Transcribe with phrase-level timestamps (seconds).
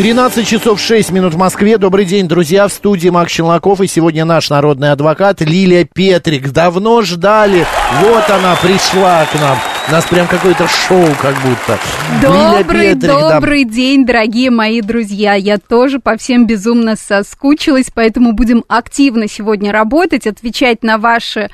[0.00, 1.76] 13 часов 6 минут в Москве.
[1.76, 2.66] Добрый день, друзья.
[2.68, 3.82] В студии Макс Челноков.
[3.82, 6.52] И сегодня наш народный адвокат Лилия Петрик.
[6.52, 7.66] Давно ждали.
[8.00, 9.58] Вот она пришла к нам.
[9.88, 11.78] У нас прям какое-то шоу как будто.
[12.22, 13.70] Добрый, Петрик, добрый да.
[13.74, 15.34] день, дорогие мои друзья.
[15.34, 21.50] Я тоже по всем безумно соскучилась, поэтому будем активно сегодня работать, отвечать на ваши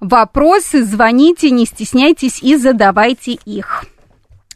[0.00, 0.84] вопросы.
[0.84, 3.84] Звоните, не стесняйтесь и задавайте их.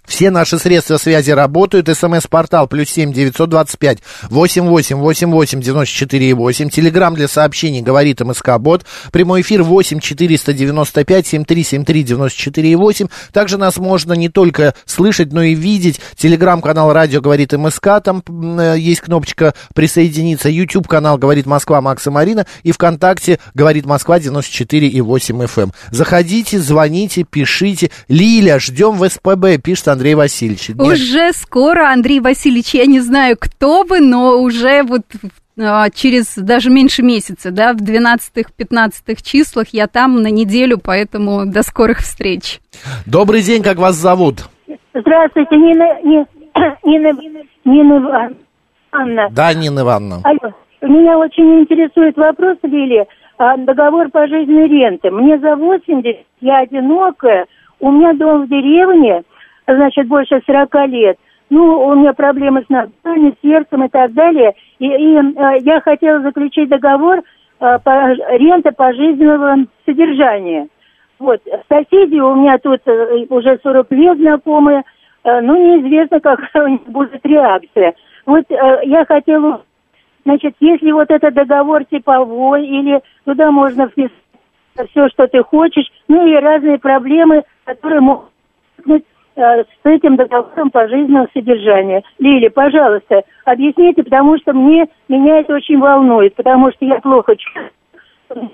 [0.06, 1.88] Все наши средства связи работают.
[1.88, 6.68] СМС-портал плюс семь девятьсот двадцать пять восемь восемь восемь восемь девяносто четыре восемь.
[6.68, 8.84] Телеграмм для сообщений говорит МСК Бот.
[9.12, 13.06] Прямой эфир восемь четыреста девяносто пять семь три семь три девяносто четыре восемь.
[13.32, 16.00] Также нас можно не только слышать, но и видеть.
[16.16, 18.02] Телеграм-канал Радио говорит МСК.
[18.04, 18.22] Там
[18.58, 20.50] э, есть кнопочка присоединиться.
[20.50, 22.46] YouTube канал говорит Москва Макса Марина.
[22.62, 25.72] И ВКонтакте говорит Москва девяносто четыре и восемь FM.
[25.90, 27.90] Заходите, звоните, пишите.
[28.08, 30.68] Лиля, ждем в СПБ, пишет Андрей Васильевич.
[30.68, 30.80] Нет.
[30.80, 35.02] Уже скоро, Андрей Васильевич, я не знаю, кто вы, но уже вот
[35.58, 38.90] а, через даже меньше месяца, да, в 12-15
[39.22, 42.60] числах я там на неделю, поэтому до скорых встреч.
[43.06, 44.48] Добрый день, как вас зовут?
[44.92, 46.26] Здравствуйте, Нина, Нина,
[46.84, 47.12] Нина,
[47.64, 48.32] Нина
[48.92, 49.28] Ивановна.
[49.30, 50.20] Да, Нина Ивановна.
[50.24, 50.52] Алло.
[50.82, 53.06] Меня очень интересует вопрос, Лили,
[53.38, 55.10] а, договор по жизни ренты.
[55.10, 57.46] Мне за 80, я одинокая,
[57.80, 59.22] у меня дом в деревне,
[59.66, 61.18] значит, больше 40 лет.
[61.50, 64.54] Ну, у меня проблемы с ногами, сердцем и так далее.
[64.78, 70.68] И, и э, я хотела заключить договор э, по рента пожизненного содержания.
[71.18, 74.82] Вот, соседи у меня тут э, уже 40 лет знакомые,
[75.24, 77.94] э, ну, неизвестно, какая у них будет реакция.
[78.26, 79.62] Вот э, я хотела,
[80.24, 84.10] значит, если вот этот договор типовой, или туда можно вписать
[84.90, 89.04] все, что ты хочешь, ну и разные проблемы, которые могут
[89.36, 92.02] с этим договором пожизненного содержания.
[92.18, 98.50] Лили, пожалуйста, объясните, потому что мне, меня это очень волнует, потому что я плохо чувствую.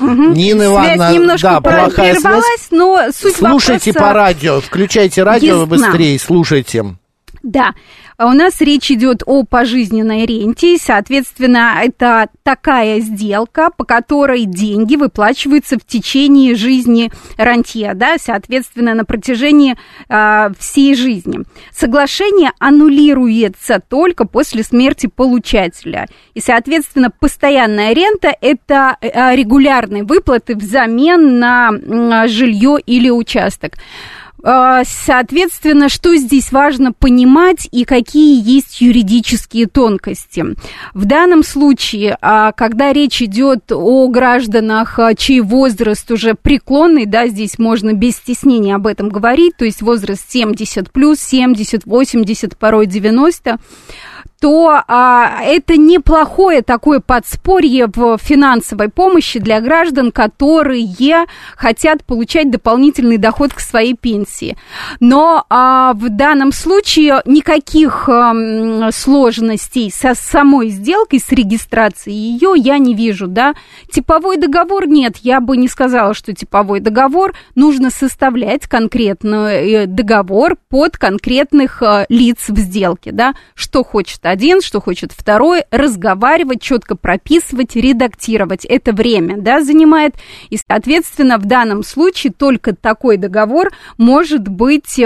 [0.00, 0.32] Угу.
[0.32, 2.68] Нина Ивановна, связь немножко да, плохая связь.
[2.70, 4.08] но суть Слушайте вопроса...
[4.08, 5.66] по радио, включайте радио Ясна.
[5.66, 6.82] быстрее, слушайте.
[7.42, 7.72] Да,
[8.18, 15.78] у нас речь идет о пожизненной ренте, соответственно, это такая сделка, по которой деньги выплачиваются
[15.78, 19.76] в течение жизни рантье, да, соответственно, на протяжении
[20.08, 21.40] э, всей жизни.
[21.72, 31.38] Соглашение аннулируется только после смерти получателя, и, соответственно, постоянная рента– это э, регулярные выплаты взамен
[31.38, 33.74] на жилье или участок.
[34.46, 40.44] А, соответственно, что здесь важно понимать и какие есть юридические тонкости.
[40.92, 47.26] В данном случае, а, когда речь идет о гражданах, а, чей возраст уже преклонный, да,
[47.26, 52.84] здесь можно без стеснения об этом говорить, то есть возраст 70 плюс, 70, 80, порой
[52.84, 53.58] 90,
[54.40, 63.16] то а, это неплохое такое подспорье в финансовой помощи для граждан, которые хотят получать дополнительный
[63.16, 64.56] доход к своей пенсии.
[65.00, 72.78] Но а, в данном случае никаких а, сложностей со самой сделкой, с регистрацией ее я
[72.78, 73.54] не вижу, да.
[73.90, 80.56] Типовой договор нет, я бы не сказала, что типовой договор нужно составлять конкретный э, договор
[80.68, 86.96] под конкретных а, лиц в сделке, да, что хочет один, что хочет второй, разговаривать, четко
[86.96, 88.64] прописывать, редактировать.
[88.64, 90.14] Это время, да, занимает.
[90.50, 94.98] И, соответственно, в данном случае только такой договор может быть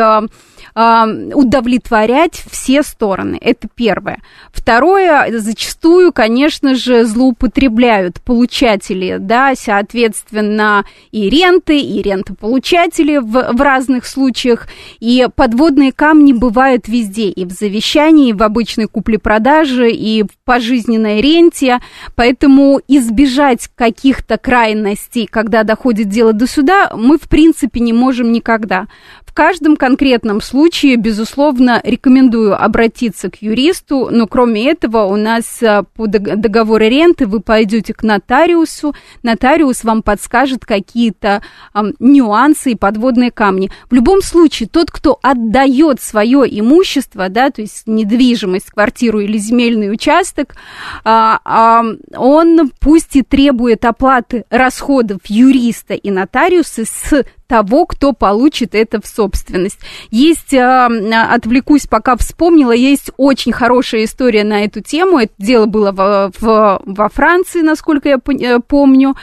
[0.75, 3.39] удовлетворять все стороны.
[3.41, 4.21] Это первое.
[4.53, 14.07] Второе, зачастую, конечно же, злоупотребляют получатели, да, соответственно, и ренты, и рентополучатели в, в разных
[14.07, 14.69] случаях.
[15.01, 21.21] И подводные камни бывают везде, и в завещании, и в обычной купле-продаже, и в пожизненной
[21.21, 21.81] ренте.
[22.15, 28.87] Поэтому избежать каких-то крайностей, когда доходит дело до суда, мы, в принципе, не можем никогда.
[29.25, 35.63] В каждом конкретном случае случае, безусловно, рекомендую обратиться к юристу, но кроме этого у нас
[35.63, 42.75] а, по договору ренты вы пойдете к нотариусу, нотариус вам подскажет какие-то а, нюансы и
[42.75, 43.71] подводные камни.
[43.89, 49.93] В любом случае, тот, кто отдает свое имущество, да, то есть недвижимость, квартиру или земельный
[49.93, 50.57] участок,
[51.05, 51.85] а, а,
[52.17, 59.07] он пусть и требует оплаты расходов юриста и нотариуса с того, кто получит это в
[59.07, 59.81] собственность.
[60.11, 60.89] Есть, а,
[61.35, 65.19] отвлекусь, пока вспомнила, есть очень хорошая история на эту тему.
[65.19, 69.15] Это дело было в, в, во Франции, насколько я э, помню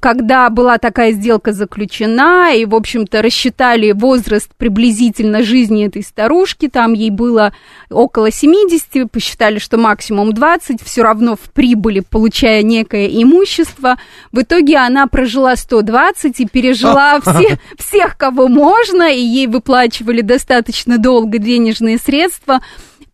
[0.00, 6.94] когда была такая сделка заключена, и, в общем-то, рассчитали возраст приблизительно жизни этой старушки, там
[6.94, 7.52] ей было
[7.90, 13.98] около 70, посчитали, что максимум 20, все равно в прибыли, получая некое имущество.
[14.32, 20.96] В итоге она прожила 120 и пережила все, всех, кого можно, и ей выплачивали достаточно
[20.96, 22.60] долго денежные средства.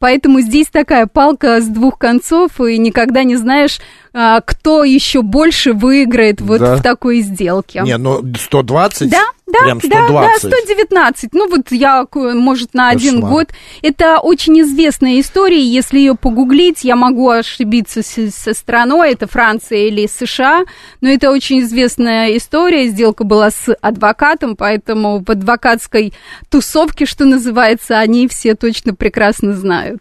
[0.01, 3.81] Поэтому здесь такая палка с двух концов, и никогда не знаешь,
[4.15, 6.77] а, кто еще больше выиграет вот да.
[6.77, 7.83] в такой сделке.
[7.85, 9.11] Не, ну 120?
[9.11, 10.43] Да, да, Прям 120.
[10.43, 11.31] да, да, 119.
[11.33, 12.97] Ну вот я, может, на Кошмар.
[12.97, 13.49] один год.
[13.83, 20.07] Это очень известная история, если ее погуглить, я могу ошибиться со страной, это Франция или
[20.07, 20.65] США,
[21.01, 26.13] но это очень известная история, сделка была с адвокатом, поэтому в адвокатской
[26.49, 30.01] тусовке, что называется, они все точно прекрасно знают.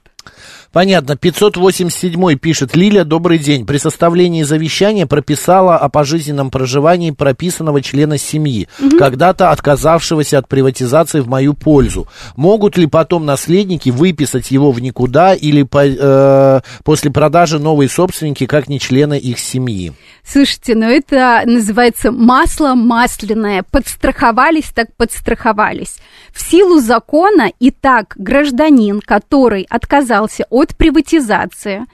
[0.71, 1.15] Понятно.
[1.15, 2.75] 587 пишет.
[2.75, 3.65] Лиля, добрый день.
[3.65, 8.97] При составлении завещания прописала о пожизненном проживании прописанного члена семьи, угу.
[8.97, 12.07] когда-то отказавшегося от приватизации в мою пользу.
[12.35, 18.45] Могут ли потом наследники выписать его в никуда или по, э, после продажи новые собственники,
[18.45, 19.93] как не члены их семьи?
[20.23, 23.63] Слушайте, ну это называется масло масляное.
[23.71, 25.97] Подстраховались, так подстраховались.
[26.31, 31.85] В силу закона и так гражданин, который отказался от приватизации,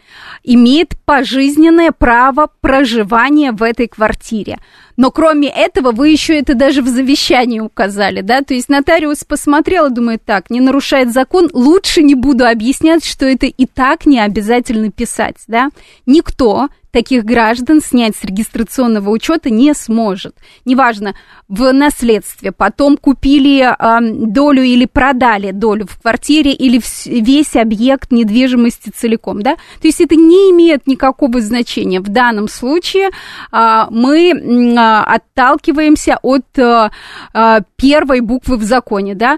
[0.43, 4.57] имеет пожизненное право проживания в этой квартире.
[4.97, 8.41] Но кроме этого, вы еще это даже в завещании указали, да?
[8.41, 13.25] То есть нотариус посмотрел и думает, так, не нарушает закон, лучше не буду объяснять, что
[13.25, 15.69] это и так не обязательно писать, да?
[16.05, 20.33] Никто таких граждан снять с регистрационного учета не сможет.
[20.63, 21.13] Неважно,
[21.49, 28.93] в наследстве, потом купили э, долю или продали долю в квартире или весь объект недвижимости
[28.95, 29.55] целиком, да?
[29.81, 31.99] То есть это не имеет никакого значения.
[31.99, 33.09] В данном случае
[33.51, 34.31] э, мы
[35.03, 36.89] отталкиваемся от э,
[37.75, 39.37] первой буквы в законе, да?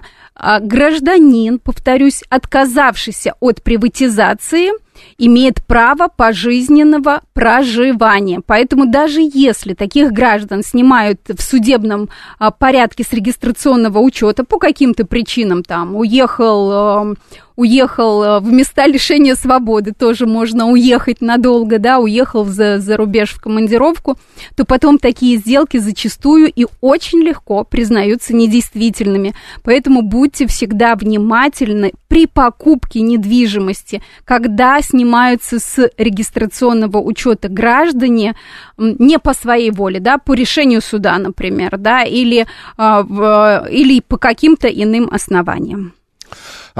[0.60, 4.70] Гражданин, повторюсь, отказавшийся от приватизации–
[5.18, 8.40] имеет право пожизненного проживания.
[8.44, 12.08] Поэтому даже если таких граждан снимают в судебном
[12.38, 17.14] а, порядке с регистрационного учета по каким-то причинам, там, уехал а,
[17.58, 23.30] уехал э, в места лишения свободы, тоже можно уехать надолго, да, уехал за, за рубеж
[23.30, 24.16] в командировку,
[24.54, 29.34] то потом такие сделки зачастую и очень легко признаются недействительными.
[29.64, 38.36] Поэтому будьте всегда внимательны при покупке недвижимости, когда снимаются с регистрационного учета граждане
[38.76, 42.46] не по своей воле, да, по решению суда, например, да, или,
[42.76, 45.97] а, в, или по каким-то иным основаниям.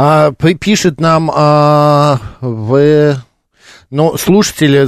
[0.01, 3.21] А, пишет нам а, в
[3.91, 4.87] ну, слушатели,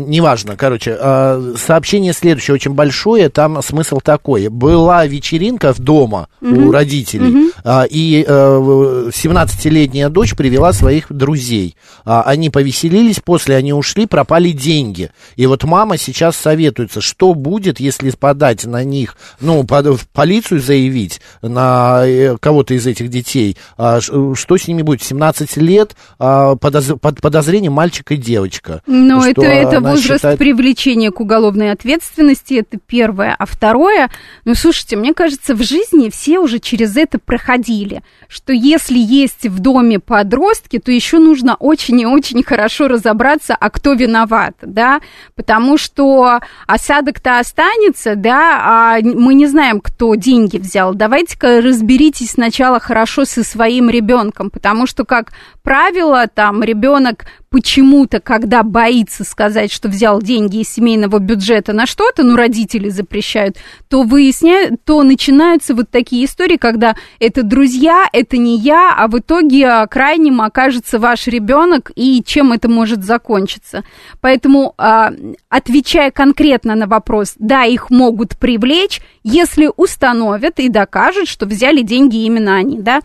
[0.00, 4.48] неважно, короче, а, сообщение следующее, очень большое, там смысл такой.
[4.48, 6.68] Была вечеринка в дома угу.
[6.68, 7.50] у родителей, угу.
[7.90, 11.76] и 17-летняя э, дочь привела своих друзей.
[12.04, 15.10] А, они повеселились, после они ушли, пропали деньги.
[15.36, 21.22] И вот мама сейчас советуется, что будет, если подать на них, ну, в полицию заявить
[21.40, 25.02] на э, кого-то из этих детей, что с ними будет?
[25.02, 27.72] 17 лет, под подозрением
[28.10, 28.82] мальчик и девочка.
[28.86, 30.38] Ну, это, это возраст считает...
[30.38, 33.34] привлечения к уголовной ответственности, это первое.
[33.38, 34.10] А второе,
[34.44, 39.60] ну, слушайте, мне кажется, в жизни все уже через это проходили, что если есть в
[39.60, 45.00] доме подростки, то еще нужно очень и очень хорошо разобраться, а кто виноват, да,
[45.34, 50.94] потому что осадок-то останется, да, а мы не знаем, кто деньги взял.
[50.94, 58.62] Давайте-ка разберитесь сначала хорошо со своим ребенком, потому что, как правило, там ребенок почему-то, когда
[58.62, 63.56] боится сказать, что взял деньги из семейного бюджета на что-то, ну, родители запрещают,
[63.88, 69.18] то выясняют, то начинаются вот такие истории, когда это друзья, это не я, а в
[69.18, 73.82] итоге а, крайним окажется ваш ребенок, и чем это может закончиться.
[74.20, 75.12] Поэтому, а,
[75.48, 82.18] отвечая конкретно на вопрос, да, их могут привлечь, если установят и докажут, что взяли деньги
[82.18, 83.00] именно они, да,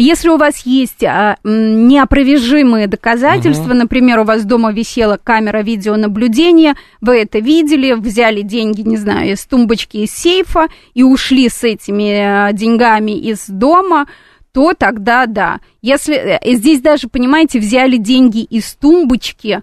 [0.00, 3.78] Если у вас есть а, неопровержимые доказательства, угу.
[3.78, 9.44] например, у вас дома висела камера видеонаблюдения, вы это видели, взяли деньги, не знаю, из
[9.44, 14.06] тумбочки, из сейфа и ушли с этими деньгами из дома,
[14.52, 15.58] то тогда да.
[15.82, 19.62] Если э, здесь даже, понимаете, взяли деньги из тумбочки,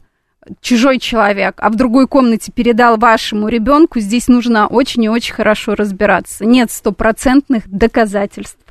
[0.59, 5.75] чужой человек, а в другой комнате передал вашему ребенку, здесь нужно очень и очень хорошо
[5.75, 6.43] разбираться.
[6.43, 8.64] Нет стопроцентных доказательств.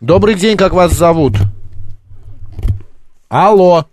[0.00, 1.34] Добрый день, как вас зовут?
[3.28, 3.86] Алло.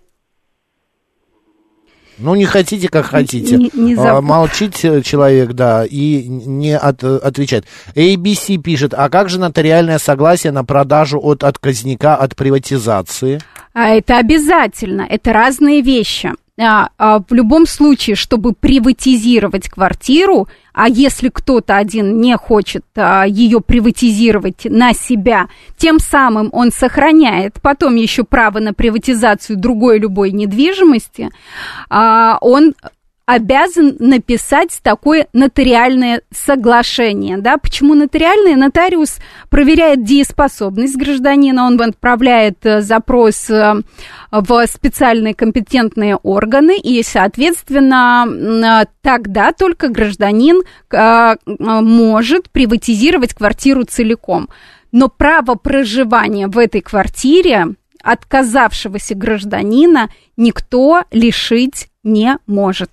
[2.20, 3.58] Ну, не хотите, как хотите.
[3.58, 7.66] Не, не а, Молчит человек, да, и не от, отвечает.
[7.96, 13.42] ABC пишет, а как же нотариальное согласие на продажу от отказника от приватизации?
[13.74, 16.32] А это обязательно, это разные вещи.
[16.58, 23.26] А, а, в любом случае, чтобы приватизировать квартиру, а если кто-то один не хочет а,
[23.26, 30.32] ее приватизировать на себя, тем самым он сохраняет потом еще право на приватизацию другой любой
[30.32, 31.30] недвижимости,
[31.90, 32.74] а, он
[33.26, 37.38] обязан написать такое нотариальное соглашение.
[37.38, 37.58] Да?
[37.58, 38.56] Почему нотариальное?
[38.56, 39.18] Нотариус
[39.50, 43.82] проверяет дееспособность гражданина, он отправляет э, запрос э,
[44.32, 50.64] в специальные компетентные органы, и, соответственно, э, тогда только гражданин
[51.58, 54.50] может приватизировать квартиру целиком.
[54.92, 62.92] Но право проживания в этой квартире отказавшегося гражданина никто лишить не может.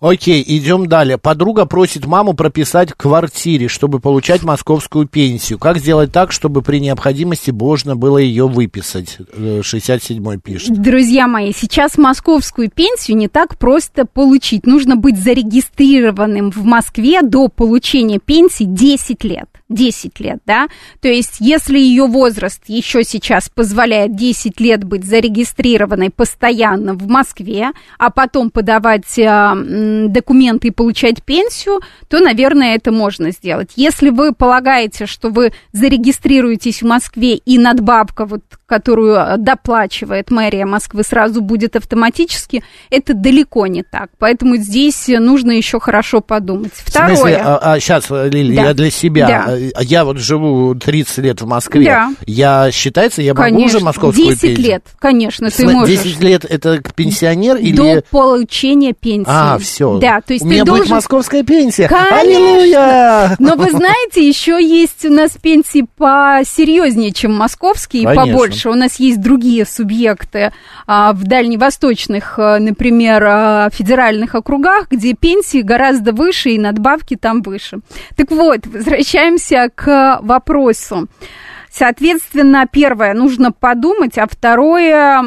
[0.00, 1.18] Окей, идем далее.
[1.18, 5.58] Подруга просит маму прописать в квартире, чтобы получать московскую пенсию.
[5.58, 9.18] Как сделать так, чтобы при необходимости можно было ее выписать?
[9.36, 10.80] 67-й э, пишет.
[10.80, 14.66] Друзья мои, сейчас московскую пенсию не так просто получить.
[14.66, 19.59] Нужно быть зарегистрированным в Москве до получения пенсии 10 лет.
[19.70, 20.68] 10 лет, да,
[21.00, 27.70] то есть если ее возраст еще сейчас позволяет 10 лет быть зарегистрированной постоянно в Москве,
[27.98, 33.70] а потом подавать э, документы и получать пенсию, то, наверное, это можно сделать.
[33.76, 41.02] Если вы полагаете, что вы зарегистрируетесь в Москве и надбавка, вот, которую доплачивает мэрия Москвы,
[41.02, 44.10] сразу будет автоматически, это далеко не так.
[44.18, 46.72] Поэтому здесь нужно еще хорошо подумать.
[46.74, 47.14] Второе.
[47.14, 48.62] В смысле, а, а сейчас, Лили, да.
[48.62, 51.84] я для себя да я вот живу 30 лет в Москве.
[51.84, 52.10] Да.
[52.26, 53.58] Я, считается, я конечно.
[53.58, 54.64] могу уже московскую 10 пенсию?
[54.64, 56.02] лет, конечно, ты можешь.
[56.02, 57.76] 10 лет это пенсионер или...
[57.76, 59.24] До получения пенсии.
[59.28, 59.98] А, все.
[59.98, 60.84] Да, то есть У меня должен...
[60.84, 61.88] будет московская пенсия.
[61.88, 62.18] Конечно.
[62.20, 63.36] Аллилуйя!
[63.38, 68.59] Но вы знаете, еще есть у нас пенсии посерьезнее, чем московские, и побольше.
[68.68, 70.52] У нас есть другие субъекты
[70.86, 77.42] а, в дальневосточных, а, например, а, федеральных округах, где пенсии гораздо выше и надбавки там
[77.42, 77.78] выше.
[78.16, 81.08] Так вот, возвращаемся к вопросу.
[81.70, 85.22] Соответственно, первое, нужно подумать, а второе,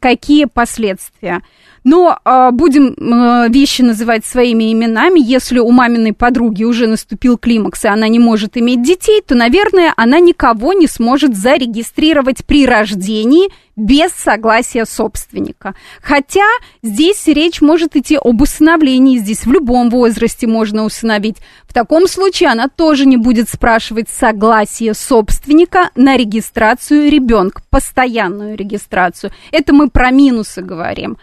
[0.00, 1.42] какие последствия.
[1.84, 5.20] Но э, будем э, вещи называть своими именами.
[5.20, 9.92] Если у маминой подруги уже наступил климакс, и она не может иметь детей, то, наверное,
[9.98, 15.74] она никого не сможет зарегистрировать при рождении без согласия собственника.
[16.00, 16.46] Хотя
[16.82, 21.36] здесь речь может идти об усыновлении, здесь в любом возрасте можно усыновить.
[21.68, 29.32] В таком случае она тоже не будет спрашивать согласие собственника на регистрацию ребенка, постоянную регистрацию.
[29.52, 31.18] Это мы про минусы говорим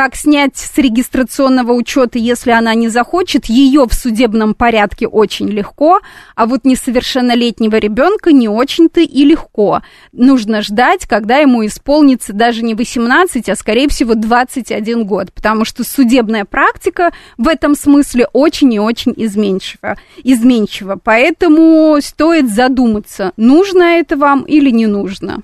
[0.00, 6.00] как снять с регистрационного учета, если она не захочет, ее в судебном порядке очень легко,
[6.34, 9.82] а вот несовершеннолетнего ребенка не очень-то и легко.
[10.12, 15.84] Нужно ждать, когда ему исполнится даже не 18, а скорее всего 21 год, потому что
[15.84, 19.98] судебная практика в этом смысле очень и очень изменчива.
[20.24, 20.98] изменчива.
[21.04, 25.40] Поэтому стоит задуматься, нужно это вам или не нужно.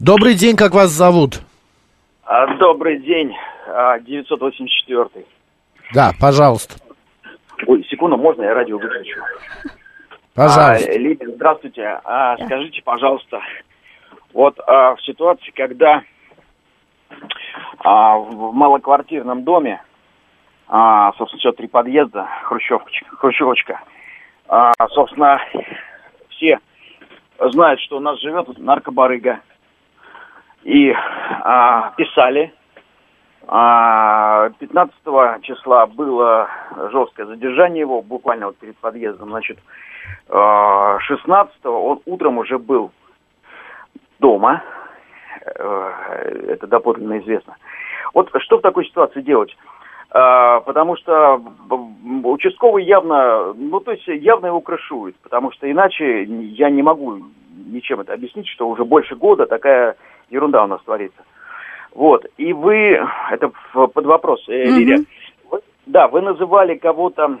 [0.00, 1.40] Добрый день, как вас зовут?
[2.24, 3.30] А, добрый день.
[4.00, 5.08] 984.
[5.14, 6.74] А, да, пожалуйста.
[7.66, 9.20] Ой, секунду, можно я радио выключу?
[10.34, 10.90] Пожалуйста.
[10.90, 12.00] А, Лидия, здравствуйте.
[12.04, 13.40] А, скажите, пожалуйста,
[14.32, 16.02] вот а, в ситуации, когда
[17.78, 19.82] а, в малоквартирном доме,
[20.68, 23.80] а, собственно, все три подъезда, хрущевочка, хрущевочка,
[24.48, 25.40] а, собственно,
[26.30, 26.58] все
[27.40, 29.40] знают, что у нас живет наркобарыга.
[30.64, 32.52] И а, писали
[33.48, 36.48] 15 а, числа было
[36.90, 39.30] жесткое задержание его, буквально вот перед подъездом.
[39.30, 39.58] Значит,
[40.28, 42.90] 16 а, он утром уже был
[44.18, 44.62] дома.
[45.44, 47.56] Э, это доподлинно известно.
[48.14, 49.56] Вот что в такой ситуации делать?
[50.10, 51.40] А, потому что
[52.24, 57.20] участковый явно, ну то есть явно его крышует, потому что иначе я не могу
[57.66, 59.96] ничем это объяснить, что уже больше года такая
[60.30, 61.22] ерунда у нас творится.
[61.94, 63.00] Вот, и вы,
[63.30, 65.04] это под вопрос, э, Лилия,
[65.50, 67.38] вы, да, вы называли кого-то,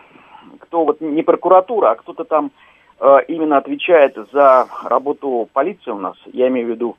[0.60, 2.50] кто вот не прокуратура, а кто-то там
[3.00, 6.96] э, именно отвечает за работу полиции у нас, я имею в виду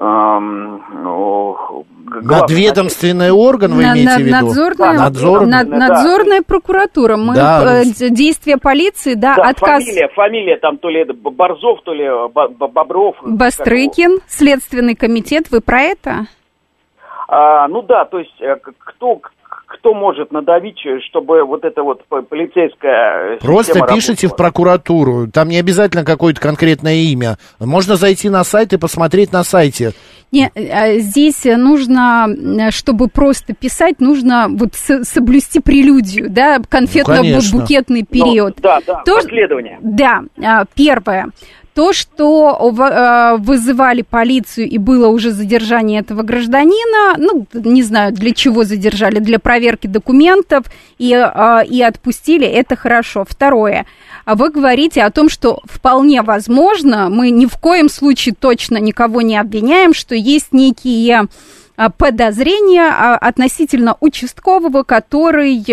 [0.00, 0.80] Эм,
[2.22, 4.46] Надведомственный орган вы на, имеете на, в виду?
[4.46, 7.16] Надзорная, надзорная, над, надзорная прокуратура.
[7.16, 7.82] Мы, да.
[7.82, 9.84] э, действия полиции, да, да отказ...
[9.84, 13.16] Фамилия, фамилия там то ли Борзов, то ли Бобров.
[13.22, 16.26] Бастрыкин, Следственный комитет, вы про это?
[17.28, 19.20] А, ну да, то есть э, кто,
[19.66, 24.30] кто может надавить, чтобы вот это вот полицейская Просто пишите работала.
[24.30, 25.26] в прокуратуру.
[25.30, 27.36] Там не обязательно какое-то конкретное имя.
[27.60, 29.92] Можно зайти на сайт и посмотреть на сайте.
[30.32, 32.28] Не, а здесь нужно,
[32.70, 38.54] чтобы просто писать, нужно вот соблюсти прелюдию, да, конфетно-букетный ну, период.
[38.56, 39.78] Ну, да, да, То, последование.
[39.82, 41.28] Да, а, первое
[41.78, 48.32] то, что э, вызывали полицию и было уже задержание этого гражданина, ну, не знаю, для
[48.32, 50.64] чего задержали, для проверки документов
[50.98, 53.24] и, э, и отпустили, это хорошо.
[53.24, 53.86] Второе,
[54.26, 59.36] вы говорите о том, что вполне возможно, мы ни в коем случае точно никого не
[59.36, 61.28] обвиняем, что есть некие
[61.76, 65.64] э, подозрения относительно участкового, который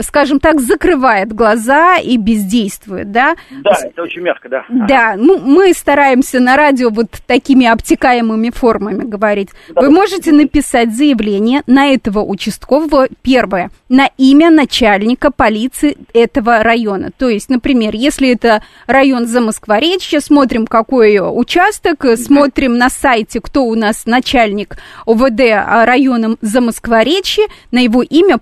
[0.00, 3.36] скажем так, закрывает глаза и бездействует, да?
[3.62, 4.64] Да, это очень мягко, да.
[4.68, 9.50] Да, ну, мы стараемся на радио вот такими обтекаемыми формами говорить.
[9.74, 17.10] Да, Вы можете написать заявление на этого участкового, первое, на имя начальника полиции этого района.
[17.16, 23.74] То есть, например, если это район Замоскворечья, смотрим, какой участок, смотрим на сайте, кто у
[23.74, 24.76] нас начальник
[25.06, 25.40] ОВД
[25.84, 28.38] районом Замоскворечья, на его имя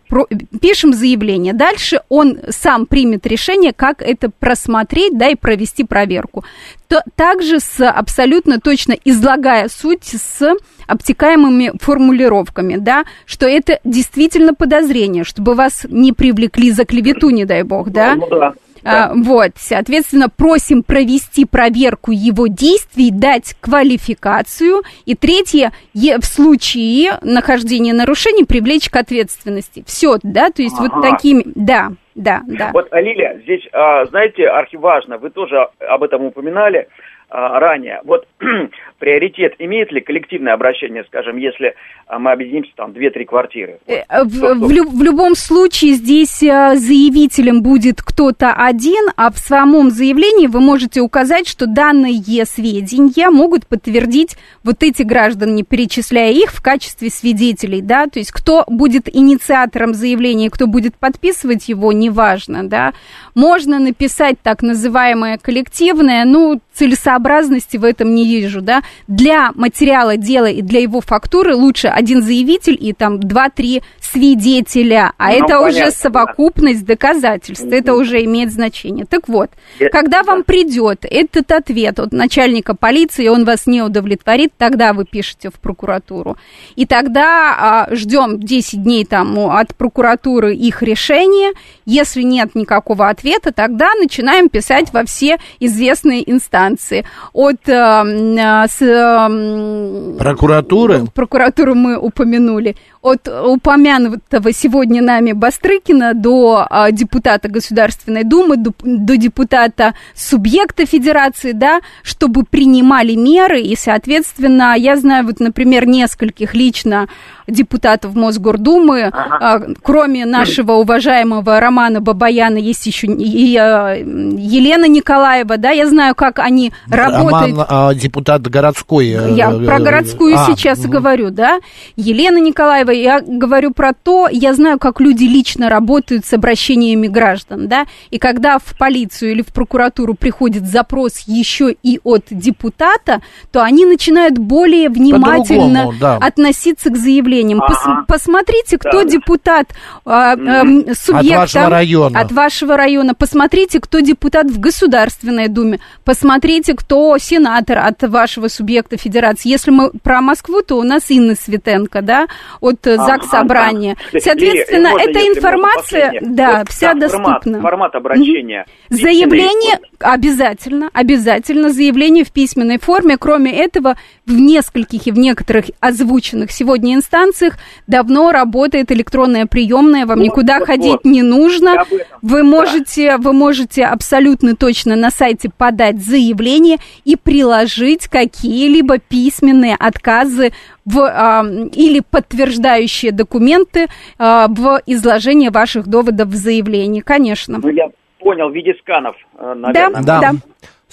[0.61, 1.53] пишем заявление решение.
[1.53, 6.45] Дальше он сам примет решение, как это просмотреть, да, и провести проверку.
[6.89, 10.55] То, также с абсолютно точно излагая суть с
[10.87, 17.63] обтекаемыми формулировками, да, что это действительно подозрение, чтобы вас не привлекли за клевету, не дай
[17.63, 18.15] бог, да.
[18.17, 18.55] Ну, да.
[18.85, 24.83] А, вот, соответственно, просим провести проверку его действий, дать квалификацию.
[25.07, 29.85] И третье, в случае нахождения нарушений привлечь к ответственности.
[29.87, 30.93] Все, да, то есть ага.
[30.95, 32.71] вот такими, да, да, да.
[32.73, 36.89] Вот, Лилия, здесь, а, знаете, архиважно, вы тоже об этом упоминали,
[37.29, 38.01] а, ранее.
[38.05, 38.27] Вот
[39.05, 41.75] приоритет имеет ли коллективное обращение, скажем, если
[42.07, 43.79] а, мы объединимся там 2-3 квартиры?
[43.87, 49.91] Э, в, в, в любом случае здесь а, заявителем будет кто-то один, а в самом
[49.91, 52.15] заявлении вы можете указать, что данные
[52.47, 58.65] сведения могут подтвердить вот эти граждане, перечисляя их в качестве свидетелей, да, то есть кто
[58.69, 62.95] будет инициатором заявления, кто будет подписывать его, неважно, да.
[63.35, 68.83] Можно написать так называемое коллективное, ну, целесообразности в этом не вижу, да.
[69.09, 75.31] Для материала дела и для его фактуры лучше один заявитель и там два-три свидетеля, а
[75.31, 76.95] ну, это понятно, уже совокупность да.
[76.95, 77.79] доказательств, mm-hmm.
[77.79, 79.07] это уже имеет значение.
[79.07, 79.89] Так вот, Я...
[79.91, 80.33] когда да.
[80.33, 85.55] вам придет этот ответ от начальника полиции, он вас не удовлетворит, тогда вы пишете в
[85.55, 86.37] прокуратуру.
[86.77, 91.53] И тогда а, ждем 10 дней там от прокуратуры их решения.
[91.85, 97.05] Если нет никакого ответа, тогда начинаем писать во все известные инстанции.
[97.33, 101.07] От э, с, э, прокуратуры?
[101.15, 109.17] Прокуратуру мы упомянули от упомянутого сегодня нами Бастрыкина до а, депутата Государственной Думы, до, до
[109.17, 117.09] депутата субъекта Федерации, да, чтобы принимали меры, и, соответственно, я знаю, вот, например, нескольких лично
[117.47, 119.39] депутатов Мосгордумы, ага.
[119.41, 126.15] а, кроме нашего уважаемого Романа Бабаяна, есть еще и, а, Елена Николаева, да, я знаю,
[126.15, 127.67] как они Роман, работают.
[127.69, 129.09] А, депутат городской.
[129.11, 130.89] Э, я про городскую а, сейчас угу.
[130.93, 131.61] говорю, да.
[131.97, 137.69] Елена Николаева, я говорю про то, я знаю, как люди лично работают с обращениями граждан,
[137.69, 143.63] да, и когда в полицию или в прокуратуру приходит запрос еще и от депутата, то
[143.63, 146.17] они начинают более внимательно да.
[146.17, 146.97] относиться к
[147.35, 147.63] заявлениям.
[147.63, 148.05] Ага.
[148.07, 149.05] Пос, посмотрите, кто да.
[149.05, 149.67] депутат
[150.05, 152.21] а, а, субъекта от вашего района.
[152.21, 153.15] От вашего района.
[153.15, 155.81] Посмотрите, кто депутат в Государственной Думе.
[156.05, 159.49] Посмотрите, кто сенатор от вашего субъекта федерации.
[159.49, 162.27] Если мы про Москву, то у нас Инна Светенко, да,
[162.61, 163.97] от а, ЗАГС собрания.
[164.13, 164.21] Да.
[164.21, 167.61] Соответственно, можно, эта информация, да, вот, вся да, доступна.
[167.61, 168.67] Формат, формат обращения.
[168.91, 168.99] Угу.
[168.99, 173.17] Заявление обязательно, обязательно заявление в письменной форме.
[173.19, 177.55] Кроме этого, в нескольких и в некоторых озвученных сегодня инстанциях станциях
[177.87, 181.05] давно работает электронная приемная, вам Вот, никуда вот, ходить вот.
[181.05, 181.85] не нужно.
[182.23, 190.53] Вы можете, вы можете абсолютно точно на сайте подать заявление и приложить какие-либо письменные отказы
[190.85, 193.87] в, а, или подтверждающие документы
[194.19, 197.59] а, в изложении ваших доводов в заявлении, конечно.
[197.63, 200.03] Ну, я понял, в виде сканов, э, наверное.
[200.03, 200.21] Да.
[200.21, 200.33] Да.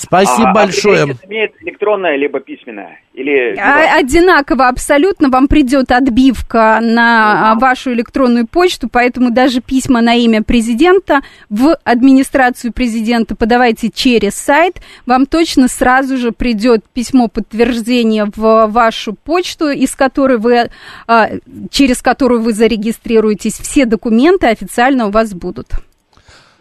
[0.02, 1.04] Спасибо А большое.
[1.04, 3.00] определение имеет электронное либо письменное?
[3.14, 3.56] Или...
[3.58, 10.16] А- Одинаково абсолютно вам придет отбивка на а, вашу электронную почту, поэтому даже письма на
[10.16, 14.82] имя президента в администрацию президента подавайте через сайт.
[15.06, 20.70] Вам точно сразу же придет письмо подтверждения в вашу почту, из которой вы,
[21.08, 21.30] а,
[21.70, 23.54] через которую вы зарегистрируетесь.
[23.60, 25.68] Все документы официально у вас будут.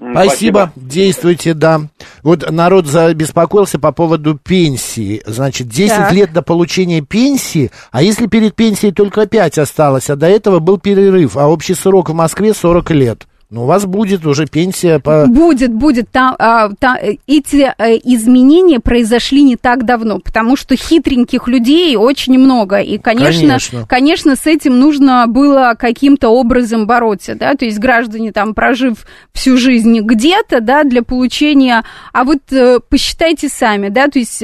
[0.01, 0.73] М, Спасибо.
[0.77, 1.83] Действуйте, да.
[2.23, 5.23] Вот народ забеспокоился по поводу пенсии.
[5.27, 6.13] Значит, 10 Так.
[6.13, 10.79] лет до получения пенсии, а если перед пенсией только 5 осталось, а до этого был
[10.79, 13.27] перерыв, а общий срок в Москве 40 лет?
[13.51, 15.27] Ну, у вас будет уже пенсия по...
[15.27, 16.09] Будет, будет.
[16.13, 21.97] Там, а, та- э, эти э, изменения произошли не так давно, потому что хитреньких людей
[21.97, 22.79] очень много.
[22.79, 23.87] И, конечно, Конечно.
[23.89, 27.35] конечно, с этим нужно было каким-то образом бороться.
[27.35, 27.55] Да?
[27.55, 31.83] То есть граждане, там, прожив всю жизнь где-то, да, для получения...
[32.13, 34.43] А вот э, посчитайте сами, да, то есть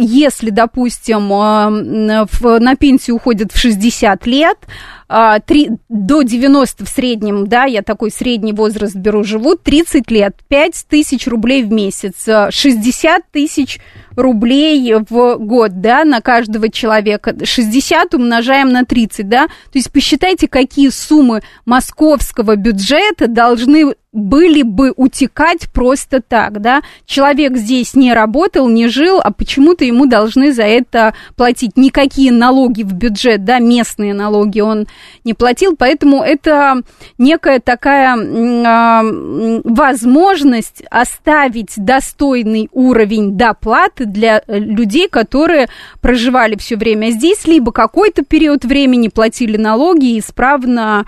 [0.00, 4.58] если, допустим, на пенсию уходят в 60 лет,
[5.08, 10.36] а, три- до 90 в среднем, да, я такой средний возраст беру, живут 30 лет,
[10.48, 13.80] 5 тысяч рублей в месяц, а, 60 тысяч
[14.16, 17.34] рублей в год, да, на каждого человека.
[17.44, 24.92] 60 умножаем на 30, да, то есть посчитайте, какие суммы московского бюджета должны были бы
[24.96, 26.82] утекать просто так, да.
[27.04, 31.76] Человек здесь не работал, не жил, а почему-то ему должны за это платить.
[31.76, 34.86] Никакие налоги в бюджет, да, местные налоги он
[35.24, 36.82] не платил, поэтому это
[37.18, 45.68] некая такая м, возможность оставить достойный уровень доплаты для э, людей, которые
[46.00, 51.04] проживали все время здесь, либо какой-то период времени платили налоги и исправно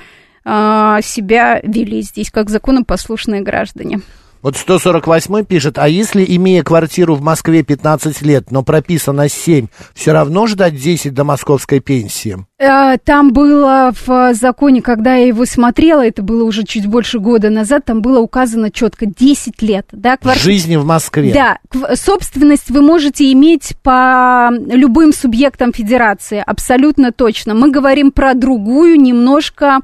[1.02, 4.00] себя вели здесь как законопослушные граждане.
[4.42, 10.12] Вот 148 пишет, а если, имея квартиру в Москве 15 лет, но прописано 7, все
[10.12, 12.46] равно ждать 10 до московской пенсии?
[12.58, 17.50] Э, Там было в законе, когда я его смотрела, это было уже чуть больше года
[17.50, 19.86] назад, там было указано четко 10 лет.
[19.92, 21.34] Да, квар- Жизни в Москве.
[21.34, 21.58] Да,
[21.94, 27.54] собственность вы можете иметь по любым субъектам федерации, абсолютно точно.
[27.54, 29.80] Мы говорим про другую немножко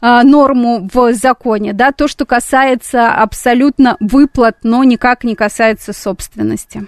[0.00, 6.86] а, норму в законе, да, то, что касается абсолютно выплат, но никак не касается собственности.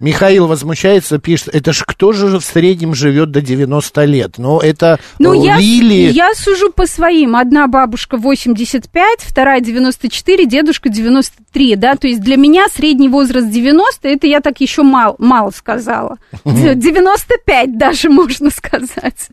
[0.00, 4.38] Михаил возмущается, пишет, это ж кто же в среднем живет до 90 лет?
[4.38, 6.10] Ну, это Ну, э, я, Лили...
[6.12, 7.36] я сужу по своим.
[7.36, 14.08] Одна бабушка 85, вторая 94, дедушка 93, да, то есть для меня средний возраст 90,
[14.08, 16.18] это я так еще мал, мало сказала.
[16.44, 19.28] 95 даже можно сказать.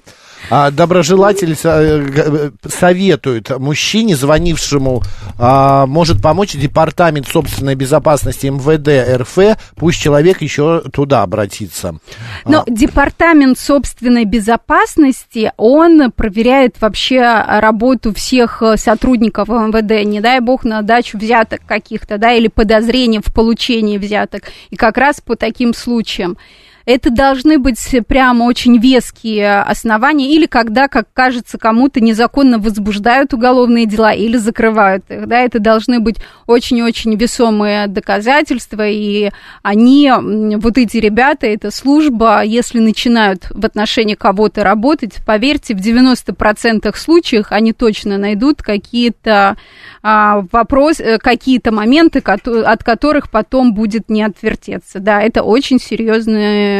[0.49, 5.01] А доброжелатель э, э, советует мужчине, звонившему,
[5.37, 11.97] а, может помочь департамент собственной безопасности МВД РФ, пусть человек еще туда обратится.
[12.45, 20.39] Но А, департамент собственной безопасности, он проверяет вообще работу всех э, сотрудников МВД, не дай
[20.39, 24.43] бог на дачу взяток каких-то, да, или подозрения в получении взяток.
[24.69, 26.37] И как раз по таким случаям.
[26.85, 33.87] Это должны быть прямо очень веские основания, или когда, как кажется, кому-то незаконно возбуждают уголовные
[33.87, 35.27] дела или закрывают их.
[35.27, 39.31] Да, это должны быть очень-очень весомые доказательства, и
[39.63, 40.11] они,
[40.57, 47.47] вот эти ребята, эта служба, если начинают в отношении кого-то работать, поверьте, в 90% случаев
[47.49, 49.57] они точно найдут какие-то
[50.03, 54.99] а, вопросы, какие-то моменты, от которых потом будет не отвертеться.
[54.99, 56.74] Да, это очень серьезные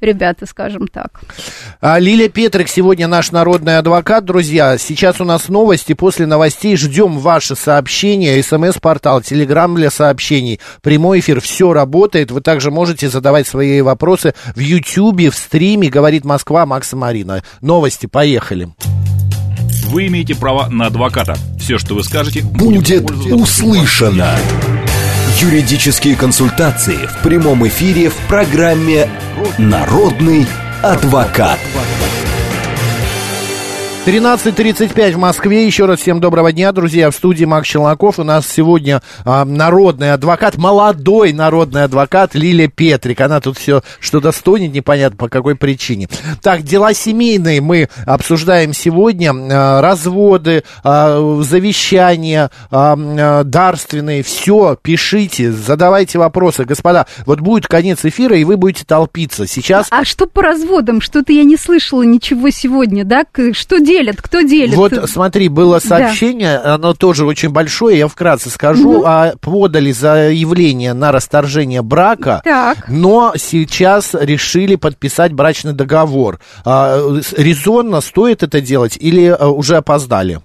[0.00, 1.20] ребята, скажем так.
[1.80, 4.76] А, Лилия Петрик сегодня наш народный адвокат, друзья.
[4.78, 5.92] Сейчас у нас новости.
[5.94, 8.42] После новостей ждем ваши сообщения.
[8.42, 11.40] СМС-портал, телеграм для сообщений, прямой эфир.
[11.40, 12.30] Все работает.
[12.30, 15.88] Вы также можете задавать свои вопросы в Ютьюбе, в стриме.
[15.88, 17.42] Говорит Москва, Макса Марина.
[17.60, 18.68] Новости, поехали.
[19.86, 21.36] Вы имеете право на адвоката.
[21.58, 24.36] Все, что вы скажете, Будет пользоваться- услышано.
[25.40, 29.08] Юридические консультации в прямом эфире в программе
[29.58, 30.46] «Народный
[30.80, 31.58] адвокат».
[34.06, 35.64] 13.35 в Москве.
[35.64, 37.10] Еще раз всем доброго дня, друзья.
[37.10, 38.18] В студии Макс Челноков.
[38.18, 43.22] У нас сегодня а, народный адвокат, молодой народный адвокат Лилия Петрик.
[43.22, 46.10] Она тут все что-то стонет, непонятно по какой причине.
[46.42, 49.32] Так, дела семейные мы обсуждаем сегодня.
[49.32, 54.22] А, разводы, а, завещания, а, а, дарственные.
[54.22, 56.66] Все, пишите, задавайте вопросы.
[56.66, 59.46] Господа, вот будет конец эфира, и вы будете толпиться.
[59.46, 59.86] Сейчас...
[59.88, 61.00] А что по разводам?
[61.00, 63.24] Что-то я не слышала ничего сегодня, да?
[63.52, 64.20] Что делят?
[64.20, 64.74] Кто делит?
[64.74, 71.12] Вот смотри, было сообщение, оно тоже очень большое, я вкратце скажу, а, подали заявление на
[71.12, 72.88] расторжение брака, Так.
[72.88, 76.40] но сейчас решили подписать брачный договор.
[76.64, 76.98] А,
[77.36, 80.40] резонно стоит это делать или а, уже опоздали?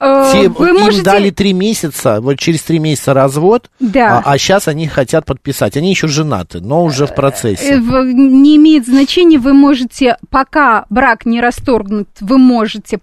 [0.00, 1.02] Э, Те- Вы им можете...
[1.02, 4.22] дали три месяца, вот через три месяца развод, Да.
[4.24, 5.76] а, сейчас они хотят подписать.
[5.76, 7.74] Они еще женаты, но уже в процессе.
[7.74, 12.98] Э, Не имеет значения, вы можете, пока брак не расторгнут, вы можете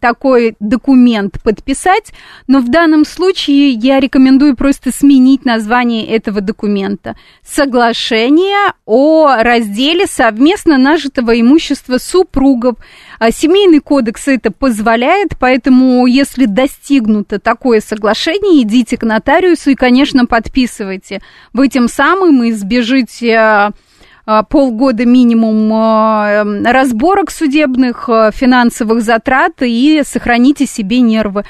[0.00, 2.12] такой документ подписать,
[2.46, 7.16] но в данном случае я рекомендую просто сменить название этого документа.
[7.42, 12.76] Соглашение о разделе совместно нажитого имущества супругов.
[13.18, 20.26] А Семейный кодекс это позволяет, поэтому если достигнуто такое соглашение, идите к нотариусу и, конечно,
[20.26, 21.20] подписывайте.
[21.52, 23.70] Вы тем самым избежите а,
[24.26, 31.44] а, полгода минимум а, эм, разборок судебных, финансовых затрат и сохраните себе нервы.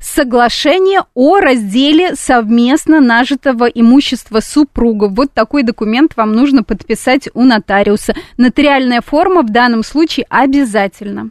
[0.00, 5.12] Соглашение о разделе совместно нажитого имущества супругов.
[5.12, 8.14] Вот такой документ вам нужно подписать у нотариуса.
[8.36, 11.30] Нотариальная форма в данном случае обязательно.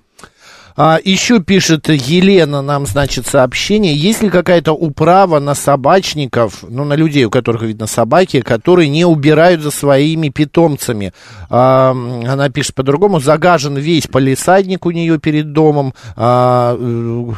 [0.77, 3.95] А, еще пишет Елена нам, значит, сообщение.
[3.95, 9.03] Есть ли какая-то управа на собачников, ну, на людей, у которых, видно, собаки, которые не
[9.03, 11.13] убирают за своими питомцами?
[11.49, 13.19] А, она пишет по-другому.
[13.19, 15.95] Загажен весь полисадник у нее перед домом.
[16.15, 17.31] А, э,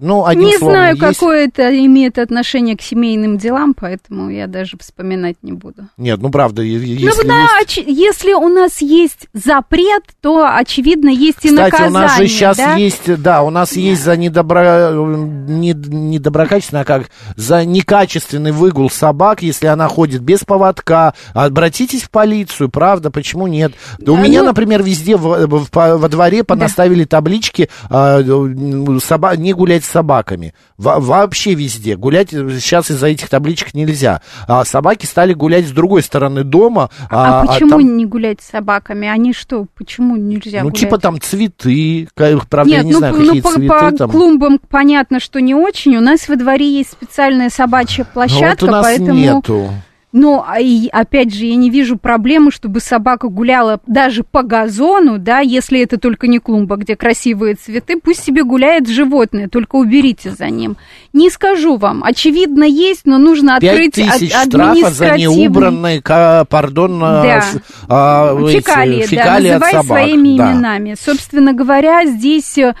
[0.00, 4.48] ну, одним не словом, знаю, есть- какое это имеет отношение к семейным делам, поэтому я
[4.48, 5.86] даже вспоминать не буду.
[5.96, 7.76] Нет, ну, правда, Ну если да, есть...
[7.86, 11.90] если у нас есть запрет, то, очевидно, есть и Кстати, наказание.
[11.90, 12.79] у нас же сейчас да?
[12.84, 14.92] Есть, да, у нас есть за недобро...
[14.92, 21.14] не, недоброкачественный, а как за некачественный выгул собак, если она ходит без поводка.
[21.34, 23.72] Обратитесь в полицию, правда, почему нет?
[23.98, 28.20] Да у Да, меня, ну- например, везде в- в- по- во дворе понаставили таблички а,
[28.20, 30.54] соба- не гулять с собаками.
[30.76, 31.96] Во- вообще везде.
[31.96, 34.22] Гулять сейчас из-за этих табличек нельзя.
[34.46, 36.90] А собаки стали гулять с другой стороны дома.
[37.10, 39.08] А, почему там- не гулять с собаками?
[39.08, 40.78] Они что, почему нельзя ну, гулять?
[40.80, 42.08] типа там цветы,
[42.48, 44.10] правда, Нет, ну, знаю, ну, по, цветы по там.
[44.10, 45.96] клумбам понятно, что не очень.
[45.96, 49.12] У нас во дворе есть специальная собачья Ну, площадка, вот у нас поэтому...
[49.12, 49.70] нету.
[50.12, 55.18] Но, а и, опять же, я не вижу проблемы, чтобы собака гуляла даже по газону,
[55.18, 60.32] да, если это только не клумба, где красивые цветы, пусть себе гуляет животное, только уберите
[60.32, 60.76] за ним.
[61.12, 67.22] Не скажу вам, очевидно есть, но нужно открыть тысяч ад- штрафа за неубранные, пардон, а,
[67.22, 67.44] Да.
[67.88, 69.86] а, фекалии, фекалии да, называй собак.
[69.86, 70.52] своими да.
[70.52, 70.96] именами.
[71.00, 72.74] Собственно говоря, здесь э,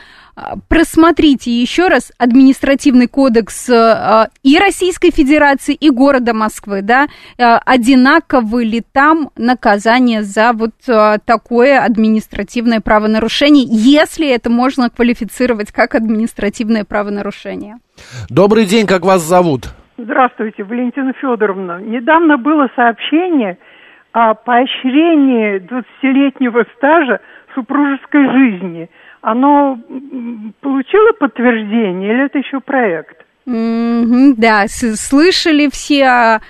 [0.68, 7.06] просмотрите еще раз административный кодекс э, а, и Российской Федерации, и города Москвы, да,
[7.38, 15.72] э, одинаковы ли там наказание за вот э, такое административное правонарушение, если это можно квалифицировать
[15.72, 17.76] как административное правонарушение.
[18.28, 19.62] Добрый день, как вас зовут?
[19.98, 21.80] Здравствуйте, Валентина Федоровна.
[21.80, 23.58] Недавно было сообщение
[24.12, 27.20] о поощрении 20-летнего стажа
[27.54, 28.88] супружеской жизни.
[29.22, 29.78] Оно
[30.60, 33.16] получило подтверждение или это еще проект?
[33.46, 36.40] Мгм, да, слышали все,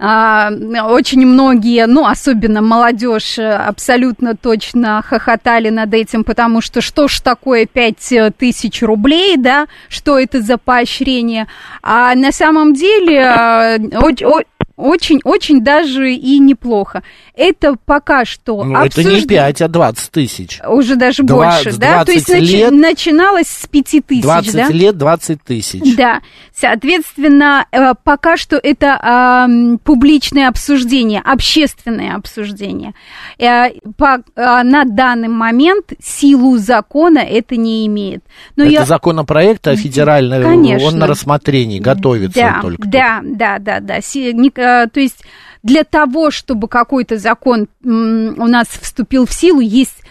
[0.00, 0.50] а,
[0.88, 7.20] очень многие, ну, особенно молодежь, э, абсолютно точно хохотали над этим, потому что что ж
[7.20, 11.46] такое 5 тысяч рублей, да, что это за поощрение,
[11.82, 14.42] а на самом деле о-
[14.76, 17.02] очень-очень даже и неплохо.
[17.36, 20.60] Это пока что Ну, это не обсужд- 5, а 20 тысяч.
[20.68, 22.04] Уже даже Два- больше, да?
[22.04, 24.68] То есть 20 лет- начиналось с 5 тысяч, 20 да?
[24.68, 25.96] лет, 20 тысяч.
[25.96, 26.20] Да,
[26.56, 29.00] соответственно, э, пока что это
[29.48, 32.94] м, публичное обсуждение, общественное обсуждение.
[33.38, 38.22] Э, по- а, на данный момент силу закона это не имеет.
[38.54, 38.84] Но это я...
[38.84, 40.86] законопроект а федеральный, Конечно.
[40.88, 42.86] он на рассмотрении готовится да, только.
[42.88, 43.96] Да, да, да, да.
[43.98, 45.24] Э, то есть
[45.64, 50.03] для того, чтобы какой-то закон у нас вступил в силу, есть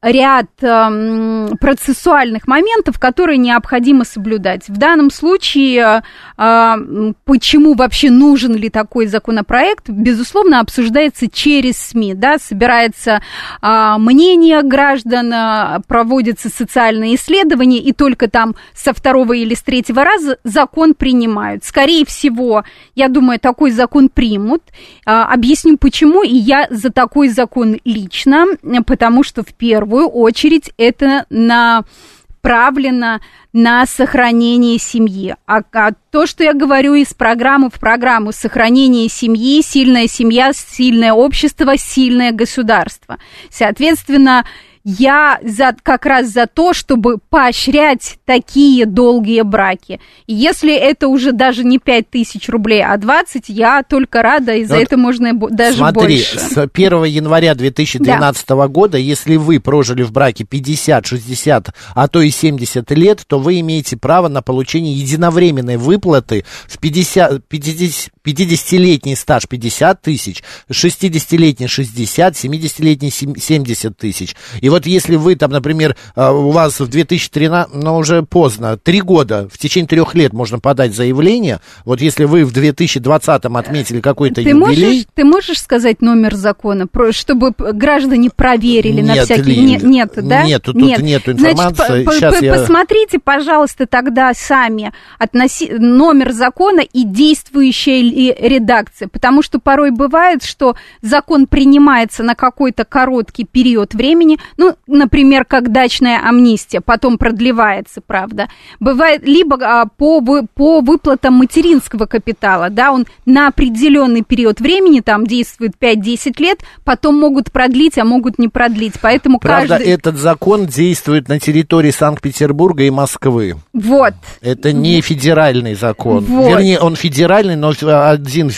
[0.00, 4.68] ряд э, процессуальных моментов, которые необходимо соблюдать.
[4.68, 6.02] В данном случае,
[6.36, 13.22] э, почему вообще нужен ли такой законопроект, безусловно, обсуждается через СМИ, да, собирается
[13.60, 20.04] э, мнение граждан, э, проводятся социальные исследования, и только там со второго или с третьего
[20.04, 21.64] раза закон принимают.
[21.64, 22.62] Скорее всего,
[22.94, 24.62] я думаю, такой закон примут.
[25.04, 28.46] Э, объясню почему, и я за такой закон лично,
[28.86, 33.20] потому что в первую первую очередь это направлено
[33.54, 35.34] на сохранение семьи.
[35.46, 41.14] А, а то, что я говорю из программы в программу, сохранение семьи, сильная семья, сильное
[41.14, 43.16] общество, сильное государство.
[43.50, 44.44] Соответственно,
[44.88, 50.00] я за, как раз за то, чтобы поощрять такие долгие браки.
[50.26, 54.76] Если это уже даже не 5 тысяч рублей, а 20, я только рада, и за
[54.76, 56.38] вот это можно даже смотри, больше.
[56.38, 58.68] с 1 января 2012 да.
[58.68, 63.60] года, если вы прожили в браке 50, 60, а то и 70 лет, то вы
[63.60, 72.34] имеете право на получение единовременной выплаты в 50, 50, 50-летний стаж 50 тысяч, 60-летний 60,
[72.34, 74.34] 70-летний 70 тысяч.
[74.60, 79.00] И вот если вы там, например, а, у вас в 2013, ну уже поздно, три
[79.00, 84.36] года, в течение трех лет можно подать заявление, вот если вы в 2020 отметили какой-то
[84.36, 84.86] ты юбилей...
[84.86, 89.42] Можешь, ты можешь сказать номер закона, чтобы граждане проверили нет, на всякий...
[89.42, 90.44] Ли, нет, нет, да?
[90.44, 91.00] Нет, тут нет.
[91.00, 92.02] нету информации.
[92.02, 92.54] Значит, Сейчас я...
[92.54, 95.70] Посмотрите, пожалуйста, тогда сами относи...
[95.72, 98.02] номер закона и действующая
[98.38, 105.44] редакция, потому что порой бывает, что закон принимается на какой-то короткий период времени, ну, например,
[105.44, 108.48] как дачная амнистия, потом продлевается, правда.
[108.80, 110.20] Бывает либо а, по,
[110.54, 117.18] по выплатам материнского капитала, да, он на определенный период времени, там действует 5-10 лет, потом
[117.18, 119.92] могут продлить, а могут не продлить, поэтому Правда, каждый...
[119.92, 123.56] этот закон действует на территории Санкт-Петербурга и Москвы.
[123.72, 124.14] Вот.
[124.40, 126.24] Это не федеральный закон.
[126.24, 126.50] Вот.
[126.50, 128.50] Вернее, он федеральный, но один,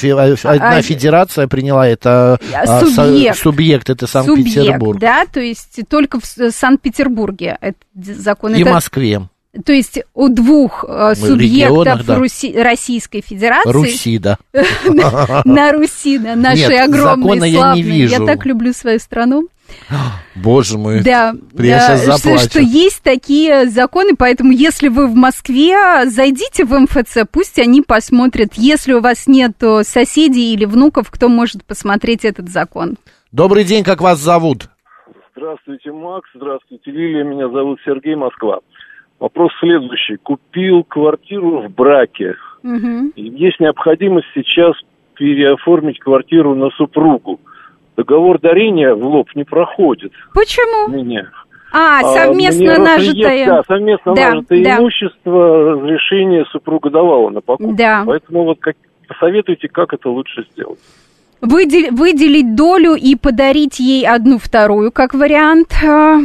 [0.44, 2.38] одна а, федерация приняла это...
[2.52, 3.38] А, субъект.
[3.38, 5.00] Субъект, это Санкт-Петербург.
[5.00, 8.54] Субъект, да, то есть только в Санкт-Петербурге этот закон.
[8.54, 8.70] И это...
[8.70, 9.28] Москве.
[9.64, 12.14] То есть у двух э, субъектов да.
[12.14, 13.70] Руси, Российской Федерации...
[13.70, 14.38] Руси, да.
[15.44, 18.06] На Руси, на нашей огромной славной.
[18.06, 19.48] Я так люблю свою страну.
[20.36, 22.38] Боже мой, да, я да, сейчас заплачу.
[22.38, 27.82] Что, что есть такие законы, поэтому если вы в Москве, зайдите в МФЦ, пусть они
[27.82, 28.54] посмотрят.
[28.54, 32.98] Если у вас нет соседей или внуков, кто может посмотреть этот закон.
[33.32, 34.68] Добрый день, как вас зовут?
[35.40, 36.28] Здравствуйте, Макс.
[36.34, 37.24] Здравствуйте, Лилия.
[37.24, 38.60] Меня зовут Сергей Москва.
[39.18, 40.16] Вопрос следующий.
[40.16, 42.34] Купил квартиру в браке.
[42.62, 43.12] Угу.
[43.16, 44.74] Есть необходимость сейчас
[45.14, 47.40] переоформить квартиру на супругу.
[47.96, 50.12] Договор дарения в лоб не проходит.
[50.34, 50.94] Почему?
[50.94, 51.30] Меня.
[51.72, 53.46] А, совместно а, нажитое.
[53.46, 54.76] Да, совместно да, нажитое да.
[54.76, 57.74] имущество разрешение супруга давала на покупку.
[57.78, 58.04] Да.
[58.06, 58.76] Поэтому вот как,
[59.08, 60.80] посоветуйте, как это лучше сделать.
[61.40, 65.74] Выдел, выделить долю и подарить ей одну вторую, как вариант.
[65.82, 66.18] А,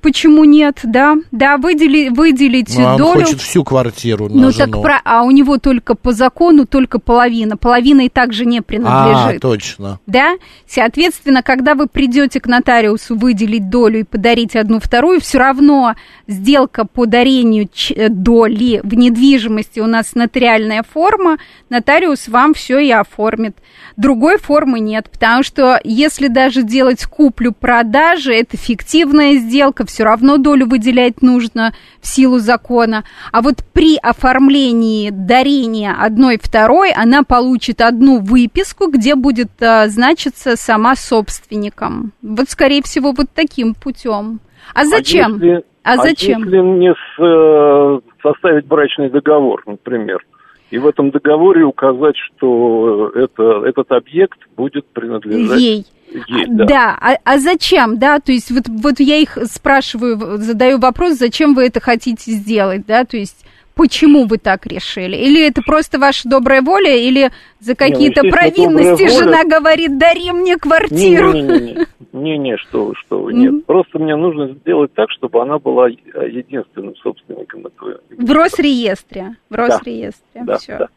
[0.00, 1.16] почему нет, да?
[1.30, 3.18] Да, выдели, выделить ну, а долю.
[3.18, 4.72] Он хочет всю квартиру на ну, жену.
[4.72, 7.58] Так про, а у него только по закону только половина.
[7.58, 9.36] Половина и также не принадлежит.
[9.36, 10.00] А, точно.
[10.06, 10.36] Да?
[10.66, 16.84] Соответственно, когда вы придете к нотариусу выделить долю и подарить одну вторую, все равно сделка
[16.84, 17.68] по дарению
[18.08, 21.38] доли в недвижимости у нас нотариальная форма,
[21.70, 23.56] нотариус вам все и оформит.
[23.96, 30.66] Другой формы нет, потому что если даже делать куплю-продажи, это фиктивная сделка, все равно долю
[30.66, 33.04] выделять нужно в силу закона.
[33.32, 40.56] А вот при оформлении дарения одной второй, она получит одну выписку, где будет а, значиться
[40.56, 42.12] сама собственником.
[42.22, 44.40] Вот, скорее всего, вот таким путем.
[44.74, 45.40] А зачем?
[45.40, 46.42] А, если, а зачем?
[46.42, 50.24] А если не с, э, составить брачный договор, например?
[50.70, 55.86] и в этом договоре указать, что это, этот объект будет принадлежать ей.
[56.28, 56.64] Ей, да.
[56.64, 61.54] да, а, а зачем, да, то есть вот, вот я их спрашиваю, задаю вопрос, зачем
[61.54, 63.45] вы это хотите сделать, да, то есть
[63.76, 65.16] почему вы так решили?
[65.16, 69.48] Или это просто ваша добрая воля, или за какие-то провинности жена воля...
[69.48, 71.32] говорит, дари мне квартиру?
[71.32, 73.52] Не-не-не, что вы, что вы, нет.
[73.52, 73.64] Mm-hmm.
[73.66, 78.00] Просто мне нужно сделать так, чтобы она была единственным собственником этого.
[78.10, 80.78] В Росреестре, в Росреестре, да, все.
[80.78, 80.88] Да.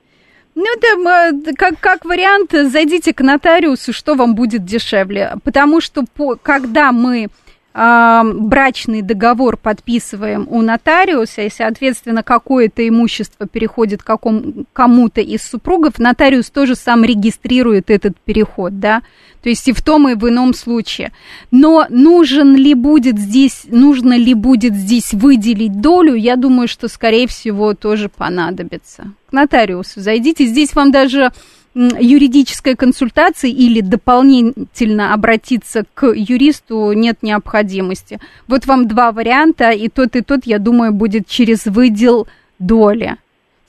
[0.56, 5.34] Ну, да, как, как вариант, зайдите к нотариусу, что вам будет дешевле.
[5.44, 7.28] Потому что по, когда мы
[7.73, 16.49] брачный договор подписываем у нотариуса, и, соответственно, какое-то имущество переходит какому, кому-то из супругов, нотариус
[16.49, 19.01] тоже сам регистрирует этот переход, да,
[19.43, 21.12] то есть и в том, и в ином случае.
[21.51, 27.27] Но нужен ли будет здесь, нужно ли будет здесь выделить долю, я думаю, что, скорее
[27.27, 29.13] всего, тоже понадобится.
[29.29, 31.32] К нотариусу зайдите, здесь вам даже
[31.75, 38.19] юридической консультации или дополнительно обратиться к юристу нет необходимости.
[38.47, 42.27] Вот вам два варианта, и тот, и тот, я думаю, будет через выдел
[42.58, 43.17] доли.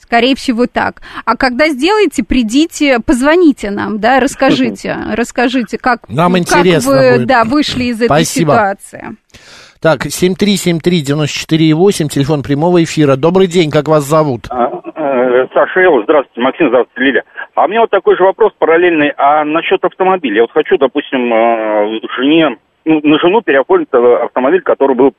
[0.01, 1.03] Скорее всего, так.
[1.25, 7.29] А когда сделаете, придите, позвоните нам, да, расскажите, расскажите, как, нам как интересно вы будет.
[7.29, 8.53] Да, вышли из этой Спасибо.
[8.53, 9.17] ситуации.
[9.79, 13.17] Так, 7373948, телефон прямого эфира.
[13.17, 14.47] Добрый день, как вас зовут?
[14.51, 17.25] А, э, Саша Элла, здравствуйте, Максим, здравствуйте, Лиля.
[17.55, 20.37] А у меня вот такой же вопрос параллельный, а насчет автомобиля.
[20.37, 25.15] Я вот хочу, допустим, э, жене, ну, на жену переоформить э, автомобиль, который был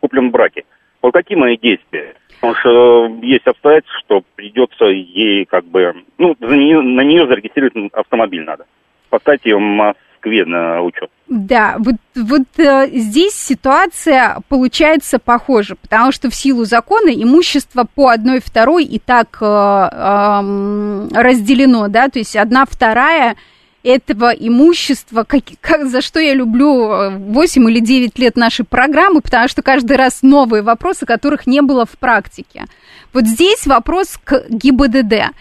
[0.00, 0.64] куплен в браке.
[1.02, 2.14] Вот какие мои действия?
[2.40, 7.92] Потому что есть обстоятельства, что придется ей как бы, ну, за нее, на нее зарегистрировать
[7.92, 8.66] автомобиль надо.
[9.10, 11.10] Поставить ее в Москве на учет.
[11.28, 18.08] Да, вот, вот э, здесь ситуация получается похожа, потому что в силу закона имущество по
[18.08, 23.36] одной второй и так э, э, разделено, да, то есть одна вторая
[23.82, 29.48] этого имущества, как, как, за что я люблю 8 или 9 лет нашей программы, потому
[29.48, 32.66] что каждый раз новые вопросы, которых не было в практике.
[33.12, 35.32] Вот здесь вопрос к ГИБДД.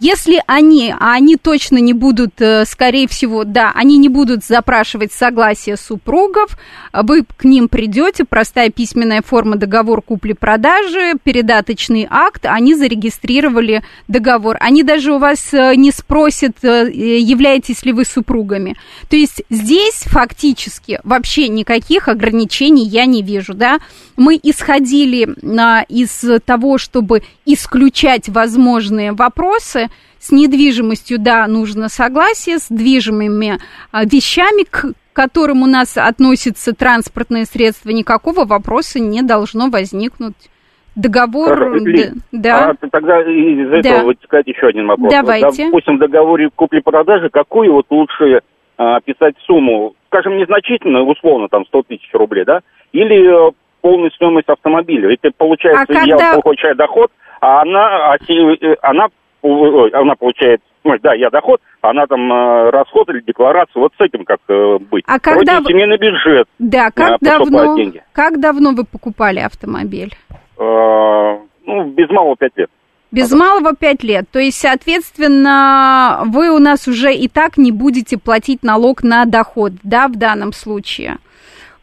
[0.00, 5.12] Если они, а они точно не будут, э, скорее всего, да, они не будут запрашивать
[5.12, 6.56] согласие супругов,
[6.94, 14.56] вы к ним придете, простая письменная форма договор купли-продажи, передаточный акт, они зарегистрировали договор.
[14.60, 18.76] Они даже у вас э, не спросят, э, являетесь ли вы супругами.
[19.10, 23.80] То есть здесь фактически вообще никаких ограничений я не вижу, да.
[24.16, 25.28] Мы исходили
[25.58, 33.58] а, из того, чтобы исключать возможные вопросы, с недвижимостью, да, нужно согласие, с движимыми
[33.92, 40.34] а, вещами, к которым у нас относятся транспортные средства, никакого вопроса не должно возникнуть.
[40.96, 42.70] Договор, Ли, да.
[42.70, 44.04] А, тогда из этого Да.
[44.04, 45.10] вытекает еще один вопрос.
[45.12, 45.66] Давайте.
[45.66, 48.40] Допустим, в договоре купли-продажи какую вот лучше
[48.76, 49.94] а, писать сумму?
[50.08, 52.60] Скажем, незначительно, условно, там, 100 тысяч рублей, да?
[52.92, 55.12] Или э, полную стоимость автомобиля?
[55.14, 59.06] Это получается, А я когда- получаю доход, а она, а э, она,
[59.42, 64.00] она получает, ой, да, я доход, а она там э, расход или декларацию, вот с
[64.00, 65.04] этим как э, быть?
[65.06, 66.46] А Вроде когда вы- семейный бюджет.
[66.58, 68.02] Да, как а, поступают давно, деньги.
[68.12, 70.12] как давно вы покупали автомобиль?
[70.58, 72.70] Э, ну, без малого 5 лет.
[73.12, 74.26] Без малого 5 лет.
[74.30, 79.72] То есть, соответственно, вы у нас уже и так не будете платить налог на доход,
[79.82, 81.18] да, в данном случае.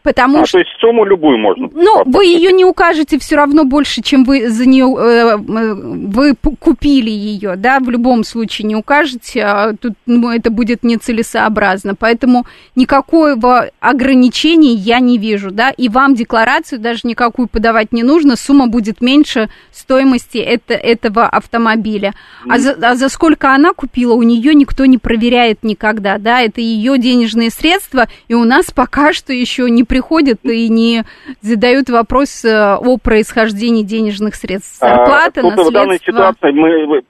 [0.03, 0.53] Потому А, что...
[0.53, 1.69] то есть сумму любую можно?
[1.73, 6.35] Ну, вы ее не укажете все равно больше, чем вы за нее э, э, вы
[6.59, 11.95] купили ее, да, в любом случае не укажете, а тут ну, это будет нецелесообразно.
[11.95, 12.45] Поэтому
[12.75, 18.67] никакого ограничения я не вижу, да, и вам декларацию даже никакую подавать не нужно, сумма
[18.67, 22.13] будет меньше стоимости это, этого автомобиля.
[22.47, 26.61] А за, а за сколько она купила, у нее никто не проверяет никогда, да, это
[26.61, 31.03] ее денежные средства, и у нас пока что еще не приходят и не
[31.41, 34.79] задают вопрос э, о происхождении денежных средств.
[34.79, 36.11] Зарплата, А, тут в данной наследство.
[36.11, 37.01] ситуации мы,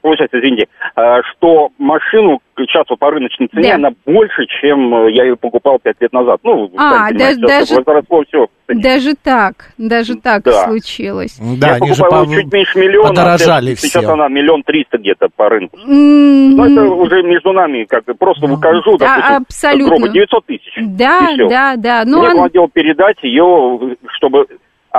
[0.00, 3.74] получается, извините, а, что машину сейчас вот по рыночной цене Да.
[3.76, 6.40] она больше, чем э, я ее покупал пять лет назад.
[6.44, 8.46] Ну, А, даже- возросло всё.
[8.68, 10.64] Даже так, даже так Да.
[10.64, 11.38] случилось.
[11.58, 14.12] Да, я они же покупал по- чуть меньше миллиона, подорожали а сейчас все.
[14.12, 15.76] она миллион триста где-то по рынку.
[15.78, 19.96] М, Ну, это уже между нами, как бы просто выкажу, Да, допустим, абсолютно.
[19.96, 20.72] грубо, 900 тысяч.
[20.80, 22.02] Да, да, да.
[22.06, 24.46] Ну, Мне он- хотел передать ее, чтобы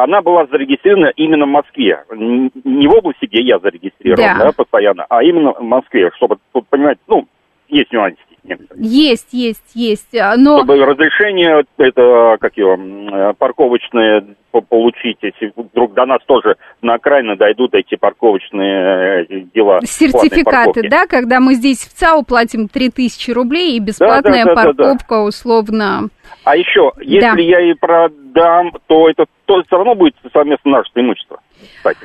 [0.03, 2.03] она была зарегистрирована именно в Москве.
[2.11, 4.45] Не в области, где я зарегистрирован, Да.
[4.45, 7.25] да, постоянно, а именно в Москве, чтобы, тут, понимаете, ну,
[7.69, 8.24] есть нюансики.
[8.75, 10.15] Есть, есть, есть.
[10.15, 16.19] а, Но Чтобы разрешение, это, как его, э, парковочные по- получить, если вдруг до нас
[16.25, 19.79] тоже на окраины дойдут эти парковочные э, дела.
[19.79, 24.63] платной сертификаты, да, когда мы здесь в ЦАУ платим 3000 рублей и бесплатная да, да,
[24.63, 24.83] да, да.
[24.83, 26.09] парковка условно.
[26.43, 27.33] А еще, если Да.
[27.37, 31.39] я и продам, то это то все равно будет совместно наше имущество,
[31.77, 31.99] кстати.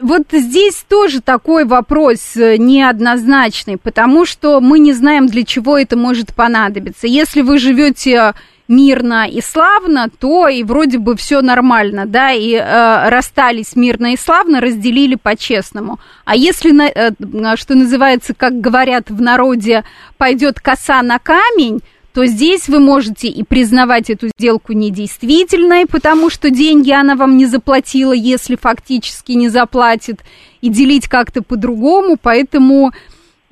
[0.00, 5.96] Вот здесь тоже такой вопрос э, неоднозначный, потому что мы не знаем, для чего это
[5.96, 7.06] может понадобиться.
[7.06, 8.32] Если вы живете
[8.66, 14.16] мирно и славно, то и вроде бы все нормально, да, и э, расстались мирно и
[14.16, 15.98] славно, разделили по-честному.
[16.24, 17.10] А если, на- э,
[17.56, 19.84] что называется, как говорят в народе,
[20.16, 21.80] пойдет коса на камень,
[22.12, 27.46] то здесь вы можете и признавать эту сделку недействительной, потому что деньги она вам не
[27.46, 30.20] заплатила, если фактически не заплатит,
[30.60, 32.92] и делить как-то по-другому, поэтому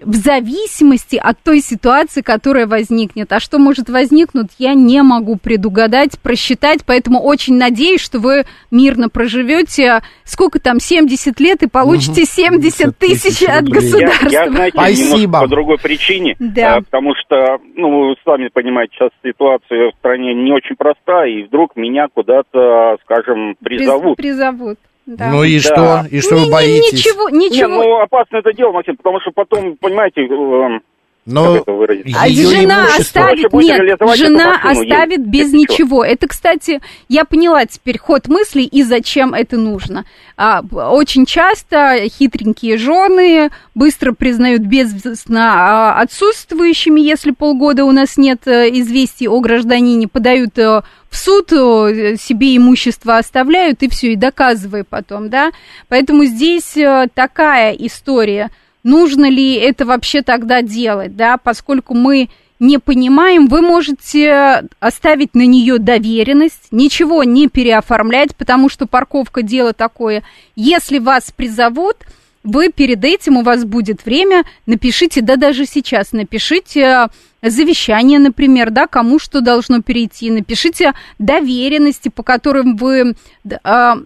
[0.03, 3.32] в зависимости от той ситуации, которая возникнет.
[3.32, 9.09] А что может возникнуть, я не могу предугадать, просчитать, поэтому очень надеюсь, что вы мирно
[9.09, 14.28] проживете, сколько там, 70 лет и получите 70 тысяч от государства.
[14.28, 15.40] Я, я знаете, Спасибо.
[15.40, 16.76] по другой причине, Да.
[16.76, 21.42] а, потому что, ну, вы сами понимаете, сейчас ситуация в стране не очень простая, и
[21.44, 24.78] вдруг меня куда-то, скажем, Приз- призовут.
[25.17, 25.31] Да.
[25.31, 25.63] Ну и Да.
[25.63, 26.07] что?
[26.11, 26.93] И что Не- вы не- боитесь?
[26.93, 27.69] Ничего, Не, ничего.
[27.83, 30.83] ну, опасно это дело, Максим, потому что потом, понимаете, эм,
[31.31, 32.16] Но как это выразить?
[32.18, 35.26] А жена имущество- оставит, нет, жена машину, оставит ей.
[35.26, 35.72] без ничего.
[35.72, 36.05] ничего.
[36.05, 40.07] Это, кстати, я поняла теперь ход мыслей и зачем это нужно.
[40.39, 48.47] А, очень часто хитренькие жены быстро признают безвестно а, отсутствующими, если полгода у нас нет
[48.47, 54.16] э, известий о гражданине, подают э, в суд, э, себе имущество оставляют и все, и
[54.16, 55.51] доказывай потом, да.
[55.89, 56.74] Поэтому здесь
[57.14, 58.51] такая история–
[58.89, 65.47] нужно ли это вообще тогда делать, да, поскольку мы не понимаем, вы можете оставить на
[65.47, 70.24] нее доверенность, ничего не переоформлять, потому что парковка дело такое.
[70.57, 71.99] Если вас призовут,
[72.43, 77.09] вы перед этим, у вас будет время, напишите, да даже сейчас напишите
[77.43, 83.14] завещание, например, да, кому что должно перейти, напишите доверенности, по которым вы
[83.45, 83.55] э,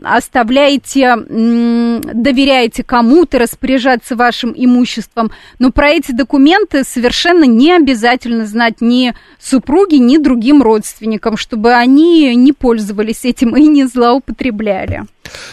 [0.03, 9.15] оставляете, доверяете кому-то распоряжаться вашим имуществом, но про эти документы совершенно не обязательно знать ни
[9.41, 15.05] супруге, ни другим родственникам, чтобы они не пользовались этим и не злоупотребляли.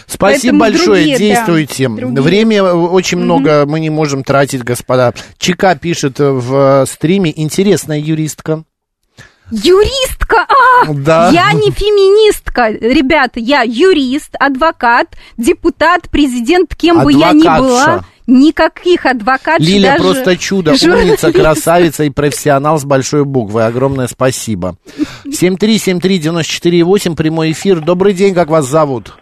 [0.05, 1.89] Спасибо Поэтому большое, другие, да, действуйте.
[1.89, 2.21] другие.
[2.21, 5.13] Время очень много мы не можем тратить, господа.
[5.38, 7.32] Чика пишет в э, стриме,
[7.70, 8.63] интересная юристка.
[9.51, 10.45] Юристка!
[10.47, 10.86] А!
[10.93, 11.30] Да.
[11.32, 17.61] Я не феминистка, ребята, я юрист, адвокат, депутат, президент, кем бы я ни Адвокатша.
[17.61, 18.01] была.
[18.28, 19.65] Никаких адвокатов.
[19.65, 21.24] Лиля даже просто чудо, журналист.
[21.24, 23.63] умница, красавица и профессионал с большой буквы.
[23.63, 24.76] Огромное спасибо.
[25.26, 27.80] 7373948, прямой эфир.
[27.80, 29.13] Добрый день, как вас зовут?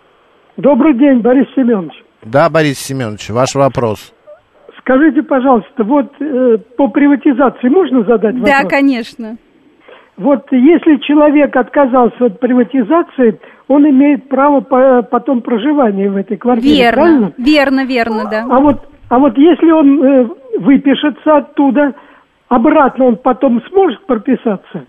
[0.58, 1.94] Добрый день, Борис Семенович.
[2.24, 4.12] Да, Борис Семенович, ваш вопрос.
[4.88, 8.50] Скажите, пожалуйста, вот э, по приватизации можно задать вопрос?
[8.50, 9.36] Да, конечно.
[10.16, 16.84] Вот если человек отказался от приватизации, он имеет право по- потом проживания в этой квартире,
[16.84, 17.34] Верно, правильно?
[17.38, 18.46] верно, верно, да.
[18.50, 20.28] А вот, а вот если он э,
[20.60, 21.94] выпишется оттуда,
[22.48, 24.86] обратно он потом сможет прописаться?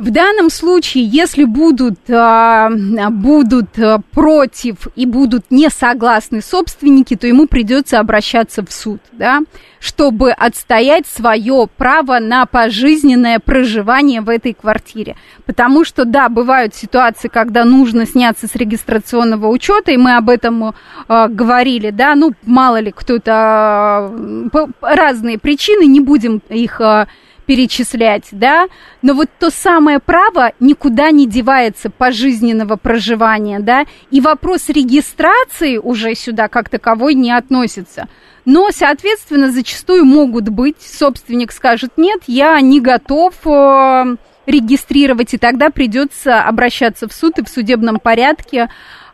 [0.00, 2.70] В данном случае, если будут, а,
[3.10, 9.40] будут а, против и будут не согласны собственники, то ему придется обращаться в суд, да,
[9.78, 15.16] чтобы отстоять свое право на пожизненное проживание в этой квартире.
[15.44, 20.74] Потому что, да, бывают ситуации, когда нужно сняться с регистрационного учета, и мы об этом
[21.08, 27.06] а, говорили, да, ну, мало ли кто-то, а, по- разные причины, не будем их а,
[27.50, 28.66] перечислять, да,
[29.02, 36.14] но вот то самое право никуда не девается пожизненного проживания, да, и вопрос регистрации уже
[36.14, 38.06] сюда как таковой не относится.
[38.44, 44.14] Но, соответственно, зачастую могут быть, собственник скажет, нет, я не готов э,
[44.46, 48.68] регистрировать, и тогда придется обращаться в суд и в судебном порядке э,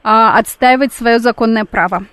[0.05, 2.05] отстаивать свое законное право.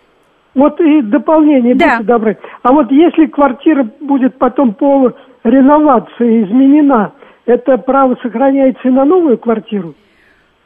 [0.56, 1.98] Вот и дополнение, Да.
[1.98, 2.38] будьте добры.
[2.62, 5.12] А вот если квартира будет потом по
[5.44, 7.14] реновации изменена,
[7.46, 9.96] это право сохраняется и на новую квартиру?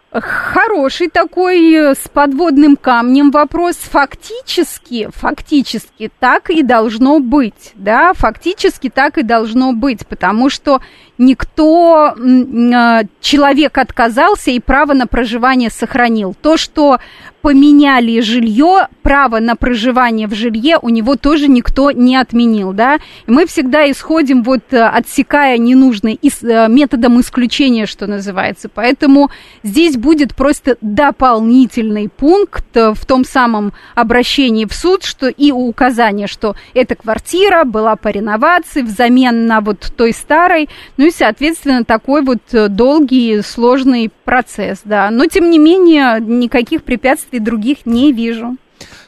[0.10, 3.76] Хороший такой э, с подводным камнем вопрос.
[3.76, 10.80] Фактически, фактически так и должно быть, да, фактически так и должно быть, потому что
[11.18, 16.34] никто, э, человек отказался и право на проживание сохранил.
[16.42, 17.00] То, что
[17.42, 22.96] поменяли жилье, право на проживание в жилье у него тоже никто не отменил, да.
[23.26, 28.68] И мы всегда исходим вот э, отсекая ненужный ис- э, методом исключения, что называется.
[28.68, 29.32] Поэтому
[29.64, 36.28] здесь будет просто дополнительный пункт э, в том самом обращении в суд, что и указание,
[36.28, 42.24] что эта квартира была по реновации взамен на вот той старой, ну и, соответственно, такой
[42.24, 45.10] вот долгий, сложный процесс, да.
[45.12, 48.58] Но, тем не менее, никаких препятствий других не вижу.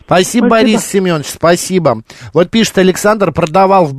[0.10, 0.50] Спасибо, Спасибо.
[0.50, 2.02] Борис Семенович, спасибо.
[2.34, 3.94] Вот пишет Александр, продавал в,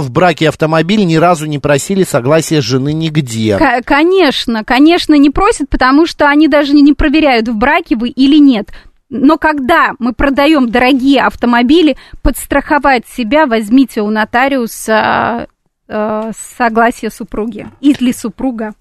[0.00, 3.58] в браке автомобиль, ни разу не просили согласия жены нигде.
[3.58, 8.38] К- конечно, конечно, не просят, потому что они даже не проверяют, в браке вы или
[8.38, 8.70] нет.
[9.10, 15.46] Но когда мы продаем дорогие автомобили, подстраховать себя возьмите у нотариуса
[15.86, 18.72] э, согласия супруги или супруга.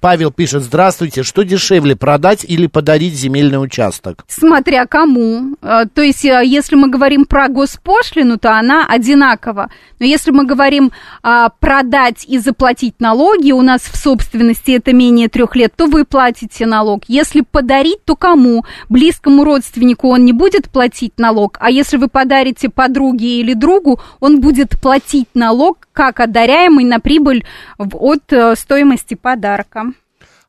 [0.00, 4.24] Павел пишет, здравствуйте, что дешевле, продать или подарить земельный участок?
[4.28, 5.56] Смотря кому.
[5.62, 9.70] Э, то есть, э, если мы говорим про госпошлину, то она одинакова.
[9.98, 10.92] Но если мы говорим
[11.22, 16.04] а, продать и заплатить налоги, у нас в собственности это менее трех лет, то вы
[16.04, 17.02] платите налог.
[17.08, 18.64] Если подарить, то кому?
[18.88, 24.40] Близкому родственнику он не будет платить налог, а если вы подарите подруге или другу, он
[24.40, 27.44] будет платить налог как одаряемый на прибыль
[27.76, 29.92] от э, стоимости подарка подарка.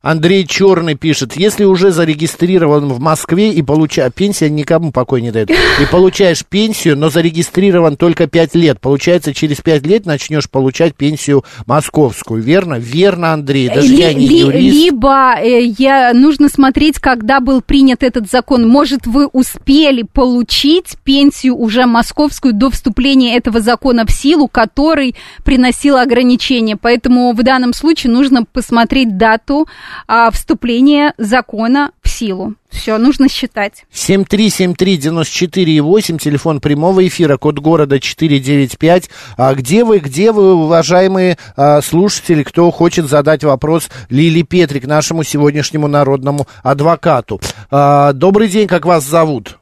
[0.01, 5.49] Андрей Черный пишет, если уже зарегистрирован в Москве и получаешь, пенсия никому покой не дает,
[5.51, 11.43] и получаешь пенсию, но зарегистрирован только 5 лет, получается, через 5 лет начнешь получать пенсию
[11.65, 12.75] московскую, верно?
[12.75, 14.73] Верно, Андрей, даже ли, я не ли, юрист.
[14.73, 18.69] Либо э, я, нужно смотреть, когда был принят этот закон.
[18.69, 25.97] Может, вы успели получить пенсию уже московскую до вступления этого закона в силу, который приносил
[25.97, 26.77] ограничения.
[26.77, 29.67] Поэтому в данном случае нужно посмотреть дату,
[30.07, 32.55] а, вступления закона в силу.
[32.69, 33.85] Все, нужно считать.
[33.91, 39.09] 7373948, телефон прямого эфира, код города 495.
[39.37, 45.23] А где вы, где вы, уважаемые а, слушатели, кто хочет задать вопрос Лили Петрик, нашему
[45.23, 47.41] сегодняшнему народному адвокату?
[47.71, 49.57] А, добрый день, как вас зовут?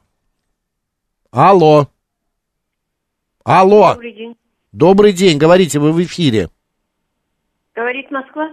[1.30, 1.88] Алло.
[3.44, 3.94] Алло.
[3.94, 4.36] Добрый день.
[4.72, 6.48] Добрый день, говорите, вы в эфире.
[7.74, 8.50] Говорит Москва?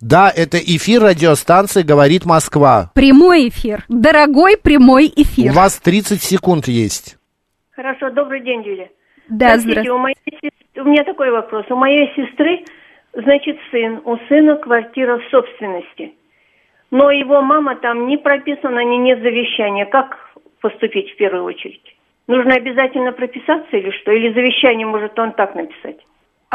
[0.00, 2.90] Да, это эфир радиостанции «Говорит Москва».
[2.94, 3.84] Прямой эфир.
[3.88, 5.52] Дорогой прямой эфир.
[5.52, 7.16] У вас 30 секунд есть.
[7.72, 8.88] Хорошо, добрый день, Юля.
[9.28, 10.16] Да, Простите, у, моей,
[10.76, 11.66] у меня такой вопрос.
[11.68, 12.64] У моей сестры,
[13.12, 14.00] значит, сын.
[14.04, 16.14] У сына квартира в собственности.
[16.90, 19.86] Но его мама там не прописана, ни нет завещания.
[19.86, 20.16] Как
[20.60, 21.82] поступить в первую очередь?
[22.26, 24.12] Нужно обязательно прописаться или что?
[24.12, 25.98] Или завещание может он так написать?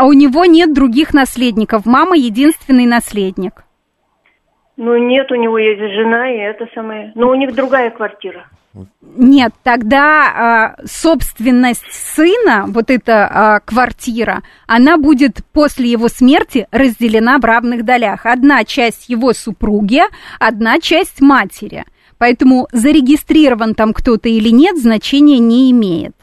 [0.02, 1.86] А у него нет других наследников.
[1.86, 3.64] Мама единственный наследник.
[4.76, 7.12] Ну, нет, у него есть жена, и это самое.
[7.14, 8.48] Но у них другая квартира.
[9.16, 17.38] Нет, тогда э, собственность сына, вот эта э, квартира, она будет после его смерти разделена
[17.38, 18.26] в равных долях.
[18.26, 20.02] Одна часть его супруги,
[20.40, 21.84] одна часть матери.
[22.18, 26.14] Поэтому зарегистрирован там кто-то или нет, значения не имеет.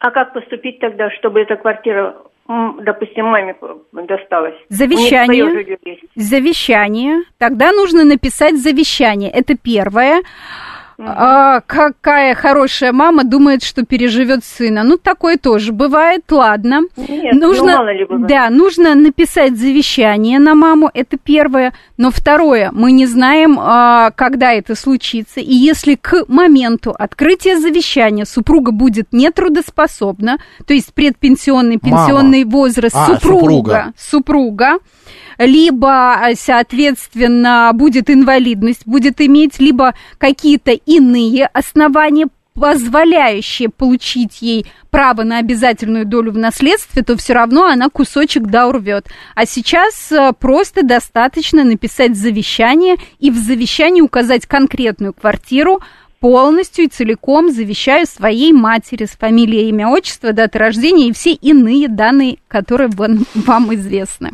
[0.00, 2.16] А как поступить тогда, чтобы эта квартира
[2.48, 3.54] допустим, маме
[3.92, 4.54] досталось.
[4.68, 5.78] Завещание.
[6.14, 7.22] Завещание.
[7.38, 9.30] Тогда нужно написать завещание.
[9.30, 10.22] Это первое.
[10.98, 14.82] А, какая хорошая мама думает, что переживет сына.
[14.82, 16.82] Ну, такое тоже бывает, ладно.
[16.96, 18.26] Нет, ну, нужно, ну, мало ли бывает.
[18.26, 21.74] Да, нужно написать завещание на маму, это первое.
[21.98, 25.40] Но второе, мы не знаем, а, когда это случится.
[25.40, 32.56] И если к моменту открытия завещания супруга будет нетрудоспособна, то есть предпенсионный, пенсионный мама.
[32.56, 34.78] возраст а, супруга, супруга, супруга
[35.38, 45.38] либо, соответственно, будет инвалидность, будет иметь либо какие-то иные основания, позволяющие получить ей право на
[45.38, 49.06] обязательную долю в наследстве, то все равно она кусочек да урвет.
[49.34, 55.82] А сейчас э, просто достаточно написать завещание и в завещании указать конкретную квартиру,
[56.18, 61.88] полностью и целиком завещаю своей матери с фамилией, имя, отчество, дата рождения и все иные
[61.88, 64.30] данные, которые вам известны.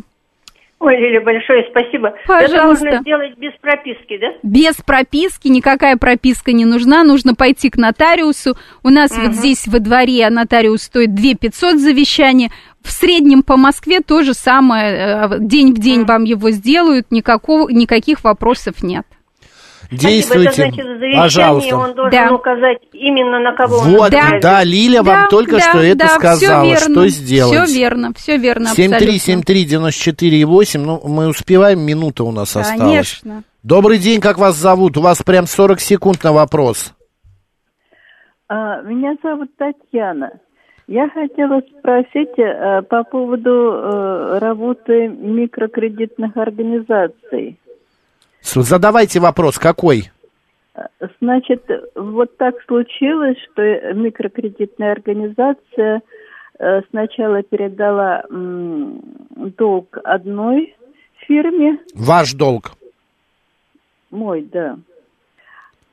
[0.83, 2.13] Ой, Лиля, большое спасибо.
[2.27, 2.87] Пожалуйста.
[2.87, 4.33] Это можно сделать без прописки, да?
[4.43, 7.05] Без прописки, никакая прописка не нужна.
[7.05, 8.57] Нужно пойти к нотариусу.
[8.83, 9.21] У нас угу.
[9.21, 12.49] вот здесь во дворе нотариус стоит 2 500 завещания.
[12.81, 14.91] В среднем по Москве то же самое.
[14.91, 16.07] Э, день в день угу.
[16.07, 17.11] вам его сделают.
[17.11, 19.05] Никакого, никаких вопросов нет.
[19.97, 21.77] Действуйте, Спасибо, это значит, пожалуйста.
[21.77, 22.33] он должен да.
[22.33, 24.39] указать именно на кого вот, он да.
[24.41, 27.69] да, Лиля да, вам только да, что это да, сказала, верно, что сделать.
[27.69, 32.73] Все верно, все верно, 7373948, ну, мы успеваем, минута у нас Конечно.
[32.73, 33.21] осталась.
[33.21, 33.43] Конечно.
[33.63, 34.97] Добрый день, как вас зовут?
[34.97, 36.93] У вас прям 40 секунд на вопрос.
[38.49, 40.31] А, меня зовут Татьяна.
[40.87, 47.57] Я хотела спросить э, по поводу э, работы микрокредитных организаций.
[48.43, 50.11] Задавайте вопрос, какой?
[51.21, 51.63] Значит,
[51.95, 53.61] вот так случилось, что
[53.93, 56.01] микрокредитная организация
[56.59, 60.75] э, сначала передала долг одной
[61.27, 61.79] фирме.
[61.95, 62.71] Ваш долг?
[64.11, 64.77] Мой, да.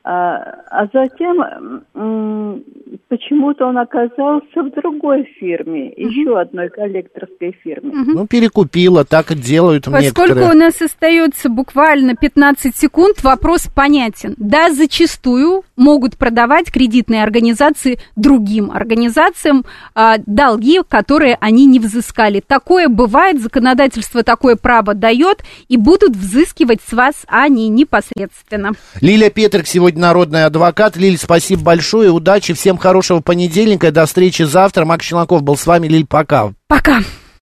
[0.03, 0.37] А,
[0.71, 1.83] а затем
[3.07, 6.01] почему-то он оказался в другой фирме, угу.
[6.01, 7.89] еще одной коллекторской фирме.
[7.89, 8.11] Угу.
[8.11, 10.51] Ну, перекупила, так и делают Поскольку некоторые.
[10.51, 14.33] у нас остается буквально 15 секунд, вопрос понятен.
[14.37, 22.41] Да, зачастую могут продавать кредитные организации другим организациям а, долги, которые они не взыскали.
[22.45, 28.71] Такое бывает, законодательство такое право дает, и будут взыскивать с вас они непосредственно.
[28.99, 30.95] Лилия Петрик сегодня народный адвокат.
[30.95, 34.85] Лиль, спасибо большое, удачи, всем хорошего понедельника, до встречи завтра.
[34.85, 36.53] Макс Челноков был с вами, Лиль, пока.
[36.67, 37.01] Пока.